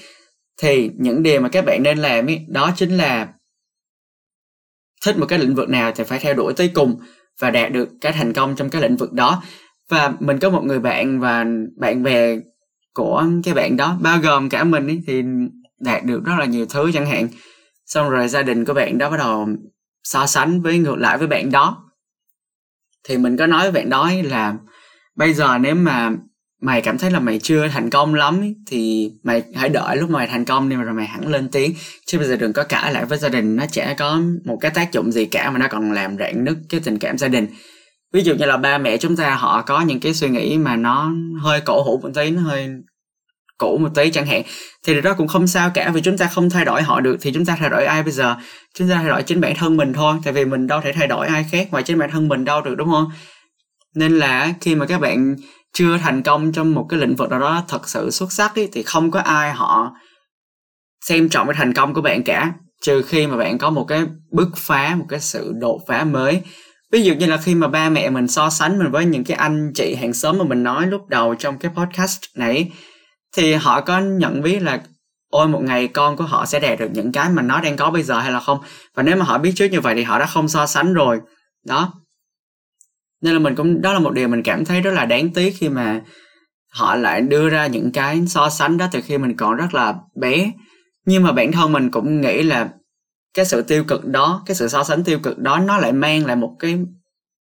Thì 0.63 0.91
những 0.99 1.23
điều 1.23 1.41
mà 1.41 1.49
các 1.49 1.65
bạn 1.65 1.83
nên 1.83 1.99
làm 1.99 2.27
ấy 2.27 2.47
đó 2.49 2.71
chính 2.77 2.97
là 2.97 3.29
thích 5.05 5.19
một 5.19 5.27
cái 5.29 5.39
lĩnh 5.39 5.55
vực 5.55 5.69
nào 5.69 5.93
thì 5.93 6.05
phải 6.05 6.19
theo 6.19 6.35
đuổi 6.35 6.53
tới 6.57 6.71
cùng 6.75 7.01
và 7.41 7.51
đạt 7.51 7.73
được 7.73 7.89
cái 8.01 8.13
thành 8.13 8.33
công 8.33 8.57
trong 8.57 8.71
cái 8.71 8.83
lĩnh 8.83 8.97
vực 8.97 9.13
đó. 9.13 9.43
Và 9.89 10.13
mình 10.21 10.39
có 10.39 10.51
một 10.51 10.65
người 10.65 10.79
bạn 10.79 11.21
và 11.21 11.45
bạn 11.77 12.03
bè 12.03 12.37
của 12.95 13.25
cái 13.45 13.55
bạn 13.55 13.77
đó 13.77 13.99
bao 14.01 14.19
gồm 14.19 14.49
cả 14.49 14.65
mình 14.65 14.87
ý, 14.87 15.01
thì 15.07 15.23
đạt 15.81 16.05
được 16.05 16.25
rất 16.25 16.35
là 16.39 16.45
nhiều 16.45 16.67
thứ 16.67 16.91
chẳng 16.95 17.07
hạn. 17.07 17.29
Xong 17.87 18.11
rồi 18.11 18.29
gia 18.29 18.43
đình 18.43 18.65
của 18.65 18.75
bạn 18.75 18.99
đó 18.99 19.11
bắt 19.11 19.17
đầu 19.17 19.49
so 20.05 20.27
sánh 20.27 20.61
với 20.63 20.79
ngược 20.79 20.97
lại 20.99 21.19
với 21.19 21.27
bạn 21.27 21.51
đó. 21.51 21.85
Thì 23.05 23.19
mình 23.19 23.37
có 23.37 23.47
nói 23.47 23.63
với 23.63 23.73
bạn 23.73 23.91
đó 23.91 24.11
là 24.25 24.55
bây 25.17 25.35
giờ 25.35 25.59
nếu 25.59 25.75
mà 25.75 26.13
mày 26.63 26.83
cảm 26.83 26.99
thấy 26.99 27.11
là 27.11 27.21
mày 27.21 27.39
chưa 27.39 27.69
thành 27.69 27.91
công 27.91 28.15
lắm 28.15 28.43
ý, 28.43 28.55
thì 28.67 29.11
mày 29.23 29.43
hãy 29.55 29.69
đợi 29.69 29.97
lúc 29.97 30.11
mày 30.11 30.27
thành 30.27 30.45
công 30.45 30.69
đi 30.69 30.77
mà 30.77 30.83
rồi 30.83 30.95
mày 30.95 31.07
hẳn 31.07 31.29
lên 31.29 31.49
tiếng. 31.49 31.75
Chứ 32.07 32.19
bây 32.19 32.29
giờ 32.29 32.37
đừng 32.37 32.53
có 32.53 32.65
cãi 32.65 32.93
lại 32.93 33.05
với 33.05 33.19
gia 33.19 33.29
đình 33.29 33.57
nó 33.57 33.65
chả 33.73 33.95
có 33.99 34.21
một 34.45 34.59
cái 34.61 34.71
tác 34.71 34.93
dụng 34.93 35.13
gì 35.13 35.25
cả 35.25 35.51
mà 35.51 35.59
nó 35.59 35.67
còn 35.71 35.93
làm 35.93 36.17
rạn 36.19 36.45
nứt 36.45 36.57
cái 36.69 36.81
tình 36.85 36.99
cảm 36.99 37.19
gia 37.19 37.29
đình. 37.29 37.47
Ví 38.13 38.23
dụ 38.23 38.35
như 38.35 38.47
là 38.47 38.57
ba 38.57 38.79
mẹ 38.79 38.97
chúng 38.97 39.17
ta 39.17 39.35
họ 39.35 39.63
có 39.63 39.81
những 39.81 40.01
cái 40.01 40.15
suy 40.15 40.29
nghĩ 40.29 40.59
mà 40.59 40.77
nó 40.77 41.13
hơi 41.41 41.61
cổ 41.61 41.83
hủ 41.83 42.01
một 42.03 42.11
tí 42.15 42.31
nó 42.31 42.43
hơi 42.43 42.69
cũ 43.59 43.79
một 43.79 43.89
tí 43.95 44.11
chẳng 44.11 44.27
hạn 44.27 44.43
thì 44.87 44.93
điều 44.93 45.03
đó 45.03 45.15
cũng 45.15 45.29
không 45.29 45.47
sao 45.47 45.71
cả. 45.75 45.91
Vì 45.95 46.01
chúng 46.01 46.19
ta 46.19 46.27
không 46.27 46.51
thay 46.51 46.65
đổi 46.65 46.83
họ 46.83 47.01
được 47.01 47.17
thì 47.21 47.33
chúng 47.33 47.45
ta 47.45 47.57
thay 47.61 47.71
đổi 47.71 47.85
ai 47.85 48.03
bây 48.03 48.13
giờ? 48.13 48.37
Chúng 48.75 48.89
ta 48.89 48.95
thay 48.95 49.09
đổi 49.09 49.23
chính 49.23 49.41
bản 49.41 49.55
thân 49.57 49.77
mình 49.77 49.93
thôi 49.93 50.17
tại 50.25 50.33
vì 50.33 50.45
mình 50.45 50.67
đâu 50.67 50.81
thể 50.81 50.93
thay 50.93 51.07
đổi 51.07 51.27
ai 51.27 51.47
khác 51.51 51.69
ngoài 51.71 51.83
chính 51.83 51.99
bản 51.99 52.11
thân 52.11 52.29
mình 52.29 52.45
đâu 52.45 52.63
được 52.63 52.75
đúng 52.75 52.91
không? 52.91 53.11
Nên 53.95 54.13
là 54.13 54.55
khi 54.61 54.75
mà 54.75 54.87
các 54.87 55.01
bạn 55.01 55.37
chưa 55.73 55.99
thành 55.99 56.23
công 56.23 56.53
trong 56.53 56.75
một 56.75 56.87
cái 56.89 57.01
lĩnh 57.01 57.17
vực 57.17 57.31
nào 57.31 57.41
đó 57.41 57.65
thật 57.69 57.89
sự 57.89 58.11
xuất 58.11 58.33
sắc 58.33 58.55
ấy, 58.55 58.69
thì 58.73 58.83
không 58.83 59.11
có 59.11 59.21
ai 59.21 59.53
họ 59.53 59.93
xem 61.05 61.29
trọng 61.29 61.47
cái 61.47 61.55
thành 61.55 61.75
công 61.75 61.95
của 61.95 62.01
bạn 62.01 62.23
cả. 62.23 62.53
Trừ 62.83 63.03
khi 63.03 63.27
mà 63.27 63.37
bạn 63.37 63.59
có 63.59 63.71
một 63.71 63.85
cái 63.85 64.07
bứt 64.33 64.49
phá 64.57 64.95
một 64.99 65.07
cái 65.09 65.21
sự 65.21 65.53
đột 65.61 65.81
phá 65.89 66.05
mới. 66.05 66.43
Ví 66.93 67.03
dụ 67.03 67.15
như 67.15 67.27
là 67.27 67.37
khi 67.37 67.55
mà 67.55 67.69
ba 67.69 67.89
mẹ 67.89 68.11
mình 68.11 68.29
so 68.29 68.51
sánh 68.51 68.79
mình 68.79 68.91
với 68.91 69.05
những 69.05 69.25
cái 69.25 69.37
anh 69.37 69.73
chị 69.75 69.95
hàng 69.95 70.13
xóm 70.13 70.39
mà 70.39 70.45
mình 70.45 70.63
nói 70.63 70.87
lúc 70.87 71.09
đầu 71.09 71.35
trong 71.35 71.59
cái 71.59 71.73
podcast 71.77 72.21
này 72.35 72.73
thì 73.37 73.55
họ 73.55 73.81
có 73.81 74.01
nhận 74.01 74.43
biết 74.43 74.63
là 74.63 74.83
ôi 75.31 75.49
một 75.49 75.63
ngày 75.63 75.89
con 75.89 76.17
của 76.17 76.25
họ 76.25 76.47
sẽ 76.47 76.61
đạt 76.61 76.79
được 76.79 76.89
những 76.93 77.13
cái 77.13 77.31
mà 77.31 77.43
nó 77.43 77.61
đang 77.61 77.77
có 77.77 77.91
bây 77.91 78.03
giờ 78.03 78.19
hay 78.19 78.33
là 78.33 78.41
không? 78.41 78.59
Và 78.95 79.03
nếu 79.03 79.17
mà 79.17 79.25
họ 79.25 79.39
biết 79.39 79.53
trước 79.57 79.67
như 79.67 79.81
vậy 79.81 79.95
thì 79.95 80.03
họ 80.03 80.19
đã 80.19 80.27
không 80.27 80.49
so 80.49 80.67
sánh 80.67 80.95
rồi. 80.95 81.21
Đó 81.67 81.93
nên 83.21 83.33
là 83.33 83.39
mình 83.39 83.55
cũng, 83.55 83.83
đó 83.83 83.93
là 83.93 83.99
một 83.99 84.11
điều 84.11 84.29
mình 84.29 84.43
cảm 84.43 84.65
thấy 84.65 84.81
rất 84.81 84.91
là 84.91 85.05
đáng 85.05 85.31
tiếc 85.31 85.55
khi 85.59 85.69
mà 85.69 86.01
họ 86.73 86.95
lại 86.95 87.21
đưa 87.21 87.49
ra 87.49 87.67
những 87.67 87.93
cái 87.93 88.27
so 88.27 88.49
sánh 88.49 88.79
đó 88.79 88.89
từ 88.93 89.01
khi 89.01 89.19
mình 89.19 89.37
còn 89.37 89.57
rất 89.57 89.75
là 89.75 89.95
bé. 90.21 90.51
Nhưng 91.07 91.23
mà 91.23 91.33
bản 91.33 91.53
thân 91.53 91.73
mình 91.73 91.91
cũng 91.91 92.21
nghĩ 92.21 92.43
là 92.43 92.69
cái 93.35 93.45
sự 93.45 93.63
tiêu 93.63 93.85
cực 93.85 94.05
đó, 94.05 94.43
cái 94.47 94.55
sự 94.55 94.69
so 94.69 94.85
sánh 94.85 95.05
tiêu 95.05 95.19
cực 95.19 95.39
đó 95.39 95.59
nó 95.59 95.79
lại 95.79 95.93
mang 95.93 96.27
lại 96.27 96.37
một 96.37 96.57
cái 96.59 96.79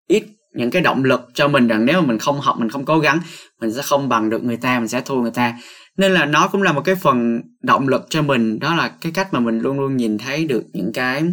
ít, 0.08 0.24
những 0.54 0.70
cái 0.70 0.82
động 0.82 1.04
lực 1.04 1.20
cho 1.34 1.48
mình 1.48 1.68
rằng 1.68 1.84
nếu 1.84 2.00
mà 2.00 2.06
mình 2.06 2.18
không 2.18 2.40
học, 2.40 2.56
mình 2.58 2.70
không 2.70 2.84
cố 2.84 2.98
gắng, 2.98 3.20
mình 3.60 3.72
sẽ 3.72 3.82
không 3.82 4.08
bằng 4.08 4.30
được 4.30 4.42
người 4.42 4.56
ta, 4.56 4.78
mình 4.78 4.88
sẽ 4.88 5.00
thua 5.00 5.22
người 5.22 5.30
ta. 5.30 5.58
Nên 5.96 6.12
là 6.12 6.24
nó 6.24 6.48
cũng 6.48 6.62
là 6.62 6.72
một 6.72 6.80
cái 6.84 6.94
phần 6.94 7.40
động 7.62 7.88
lực 7.88 8.06
cho 8.08 8.22
mình. 8.22 8.58
Đó 8.58 8.74
là 8.74 8.88
cái 9.00 9.12
cách 9.12 9.34
mà 9.34 9.40
mình 9.40 9.58
luôn 9.58 9.80
luôn 9.80 9.96
nhìn 9.96 10.18
thấy 10.18 10.46
được 10.46 10.64
những 10.72 10.92
cái, 10.94 11.24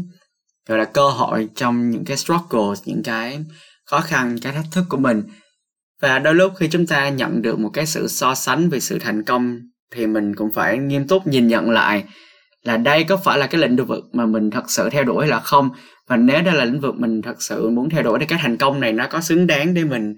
gọi 0.67 0.77
là, 0.77 0.85
cơ 0.85 1.09
hội 1.09 1.49
trong 1.55 1.89
những 1.89 2.05
cái 2.05 2.17
struggles, 2.17 2.81
những 2.85 3.03
cái 3.03 3.39
khó 3.85 4.01
khăn, 4.01 4.37
cái 4.41 4.53
thách 4.53 4.65
thức 4.71 4.85
của 4.89 4.97
mình. 4.97 5.23
Và 6.01 6.19
đôi 6.19 6.35
lúc 6.35 6.53
khi 6.59 6.67
chúng 6.67 6.87
ta 6.87 7.09
nhận 7.09 7.41
được 7.41 7.59
một 7.59 7.69
cái 7.73 7.85
sự 7.85 8.07
so 8.07 8.35
sánh 8.35 8.69
về 8.69 8.79
sự 8.79 8.99
thành 8.99 9.23
công, 9.23 9.59
thì 9.91 10.07
mình 10.07 10.35
cũng 10.35 10.53
phải 10.53 10.77
nghiêm 10.77 11.07
túc 11.07 11.27
nhìn 11.27 11.47
nhận 11.47 11.69
lại 11.69 12.03
là 12.63 12.77
đây 12.77 13.03
có 13.03 13.17
phải 13.17 13.37
là 13.37 13.47
cái 13.47 13.61
lĩnh 13.61 13.75
vực 13.75 14.05
mà 14.13 14.25
mình 14.25 14.51
thật 14.51 14.63
sự 14.67 14.89
theo 14.89 15.03
đuổi 15.03 15.25
hay 15.25 15.29
là 15.29 15.39
không? 15.39 15.69
Và 16.07 16.17
nếu 16.17 16.41
đây 16.41 16.55
là 16.55 16.65
lĩnh 16.65 16.79
vực 16.79 16.95
mình 16.95 17.21
thật 17.21 17.41
sự 17.41 17.69
muốn 17.69 17.89
theo 17.89 18.03
đuổi 18.03 18.19
thì 18.19 18.25
cái 18.25 18.39
thành 18.41 18.57
công 18.57 18.79
này 18.79 18.93
nó 18.93 19.07
có 19.07 19.21
xứng 19.21 19.47
đáng 19.47 19.73
để 19.73 19.83
mình 19.83 20.15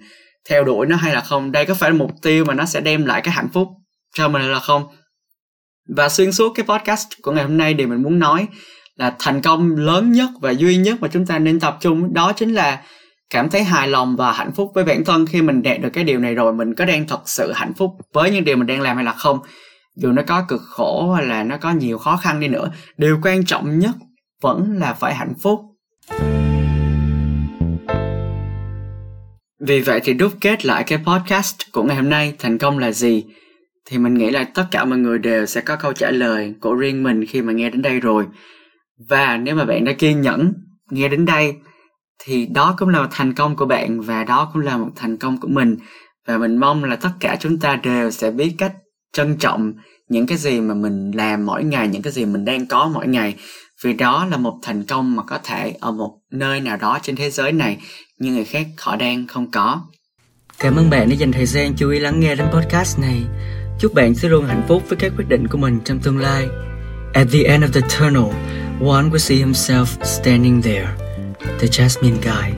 theo 0.48 0.64
đuổi 0.64 0.86
nó 0.86 0.96
hay 0.96 1.14
là 1.14 1.20
không? 1.20 1.52
Đây 1.52 1.64
có 1.66 1.74
phải 1.74 1.90
là 1.90 1.96
mục 1.96 2.10
tiêu 2.22 2.44
mà 2.44 2.54
nó 2.54 2.64
sẽ 2.64 2.80
đem 2.80 3.06
lại 3.06 3.20
cái 3.20 3.34
hạnh 3.34 3.48
phúc 3.52 3.68
cho 4.14 4.28
mình 4.28 4.42
hay 4.42 4.50
là 4.50 4.60
không? 4.60 4.86
Và 5.96 6.08
xuyên 6.08 6.32
suốt 6.32 6.52
cái 6.54 6.66
podcast 6.66 7.06
của 7.22 7.32
ngày 7.32 7.44
hôm 7.44 7.56
nay 7.56 7.74
thì 7.78 7.86
mình 7.86 8.02
muốn 8.02 8.18
nói 8.18 8.46
là 8.96 9.14
thành 9.18 9.42
công 9.42 9.76
lớn 9.76 10.12
nhất 10.12 10.30
và 10.40 10.50
duy 10.50 10.76
nhất 10.76 10.96
mà 11.00 11.08
chúng 11.08 11.26
ta 11.26 11.38
nên 11.38 11.60
tập 11.60 11.76
trung 11.80 12.14
đó 12.14 12.32
chính 12.32 12.54
là 12.54 12.82
cảm 13.30 13.50
thấy 13.50 13.64
hài 13.64 13.88
lòng 13.88 14.16
và 14.16 14.32
hạnh 14.32 14.52
phúc 14.52 14.72
với 14.74 14.84
bản 14.84 15.04
thân 15.04 15.26
khi 15.26 15.42
mình 15.42 15.62
đạt 15.62 15.80
được 15.80 15.90
cái 15.92 16.04
điều 16.04 16.18
này 16.18 16.34
rồi, 16.34 16.52
mình 16.52 16.74
có 16.74 16.84
đang 16.84 17.06
thật 17.06 17.20
sự 17.24 17.52
hạnh 17.52 17.72
phúc 17.74 17.90
với 18.12 18.30
những 18.30 18.44
điều 18.44 18.56
mình 18.56 18.66
đang 18.66 18.80
làm 18.80 18.96
hay 18.96 19.04
là 19.04 19.12
không? 19.12 19.38
Dù 19.96 20.12
nó 20.12 20.22
có 20.26 20.44
cực 20.48 20.60
khổ 20.62 21.12
hay 21.12 21.26
là 21.26 21.42
nó 21.42 21.56
có 21.56 21.70
nhiều 21.70 21.98
khó 21.98 22.16
khăn 22.16 22.40
đi 22.40 22.48
nữa, 22.48 22.70
điều 22.96 23.18
quan 23.22 23.44
trọng 23.44 23.78
nhất 23.78 23.90
vẫn 24.42 24.78
là 24.78 24.92
phải 24.92 25.14
hạnh 25.14 25.34
phúc. 25.42 25.60
Vì 29.60 29.80
vậy 29.80 30.00
thì 30.04 30.14
đúc 30.14 30.32
kết 30.40 30.64
lại 30.64 30.84
cái 30.86 30.98
podcast 31.06 31.56
của 31.72 31.82
ngày 31.82 31.96
hôm 31.96 32.08
nay 32.08 32.34
thành 32.38 32.58
công 32.58 32.78
là 32.78 32.92
gì? 32.92 33.24
Thì 33.86 33.98
mình 33.98 34.14
nghĩ 34.14 34.30
là 34.30 34.44
tất 34.44 34.64
cả 34.70 34.84
mọi 34.84 34.98
người 34.98 35.18
đều 35.18 35.46
sẽ 35.46 35.60
có 35.60 35.76
câu 35.76 35.92
trả 35.92 36.10
lời 36.10 36.54
của 36.60 36.74
riêng 36.74 37.02
mình 37.02 37.26
khi 37.26 37.42
mà 37.42 37.52
nghe 37.52 37.70
đến 37.70 37.82
đây 37.82 38.00
rồi. 38.00 38.24
Và 39.08 39.36
nếu 39.36 39.54
mà 39.54 39.64
bạn 39.64 39.84
đã 39.84 39.92
kiên 39.92 40.20
nhẫn 40.20 40.52
nghe 40.90 41.08
đến 41.08 41.24
đây 41.24 41.54
thì 42.24 42.46
đó 42.46 42.74
cũng 42.78 42.88
là 42.88 43.02
một 43.02 43.08
thành 43.10 43.34
công 43.34 43.56
của 43.56 43.66
bạn 43.66 44.00
và 44.00 44.24
đó 44.24 44.50
cũng 44.52 44.62
là 44.62 44.76
một 44.76 44.90
thành 44.96 45.16
công 45.16 45.40
của 45.40 45.48
mình. 45.48 45.76
Và 46.26 46.38
mình 46.38 46.56
mong 46.56 46.84
là 46.84 46.96
tất 46.96 47.10
cả 47.20 47.36
chúng 47.40 47.58
ta 47.58 47.76
đều 47.76 48.10
sẽ 48.10 48.30
biết 48.30 48.54
cách 48.58 48.72
trân 49.12 49.36
trọng 49.36 49.72
những 50.08 50.26
cái 50.26 50.38
gì 50.38 50.60
mà 50.60 50.74
mình 50.74 51.10
làm 51.10 51.46
mỗi 51.46 51.64
ngày, 51.64 51.88
những 51.88 52.02
cái 52.02 52.12
gì 52.12 52.24
mình 52.24 52.44
đang 52.44 52.66
có 52.66 52.90
mỗi 52.94 53.06
ngày. 53.08 53.34
Vì 53.82 53.92
đó 53.92 54.26
là 54.30 54.36
một 54.36 54.58
thành 54.62 54.84
công 54.84 55.16
mà 55.16 55.22
có 55.22 55.38
thể 55.44 55.76
ở 55.80 55.92
một 55.92 56.18
nơi 56.30 56.60
nào 56.60 56.76
đó 56.76 56.98
trên 57.02 57.16
thế 57.16 57.30
giới 57.30 57.52
này, 57.52 57.78
nhưng 58.18 58.34
người 58.34 58.44
khác 58.44 58.66
họ 58.78 58.96
đang 58.96 59.26
không 59.26 59.50
có. 59.50 59.80
Cảm 60.58 60.76
ơn 60.76 60.90
bạn 60.90 61.08
đã 61.08 61.14
dành 61.14 61.32
thời 61.32 61.46
gian 61.46 61.74
chú 61.76 61.90
ý 61.90 61.98
lắng 61.98 62.20
nghe 62.20 62.34
đến 62.34 62.46
podcast 62.52 62.98
này. 62.98 63.24
Chúc 63.80 63.94
bạn 63.94 64.14
sẽ 64.14 64.28
luôn 64.28 64.46
hạnh 64.46 64.62
phúc 64.68 64.82
với 64.88 64.98
các 65.00 65.12
quyết 65.16 65.28
định 65.28 65.48
của 65.48 65.58
mình 65.58 65.80
trong 65.84 65.98
tương 65.98 66.18
lai. 66.18 66.48
At 67.14 67.26
the 67.32 67.42
end 67.42 67.64
of 67.64 67.68
the 67.72 67.80
tunnel, 67.80 68.32
one 68.80 69.10
will 69.10 69.18
see 69.18 69.38
himself 69.38 69.84
standing 70.02 70.62
there. 70.62 71.07
The 71.40 71.68
jasmine 71.68 72.20
guy 72.20 72.56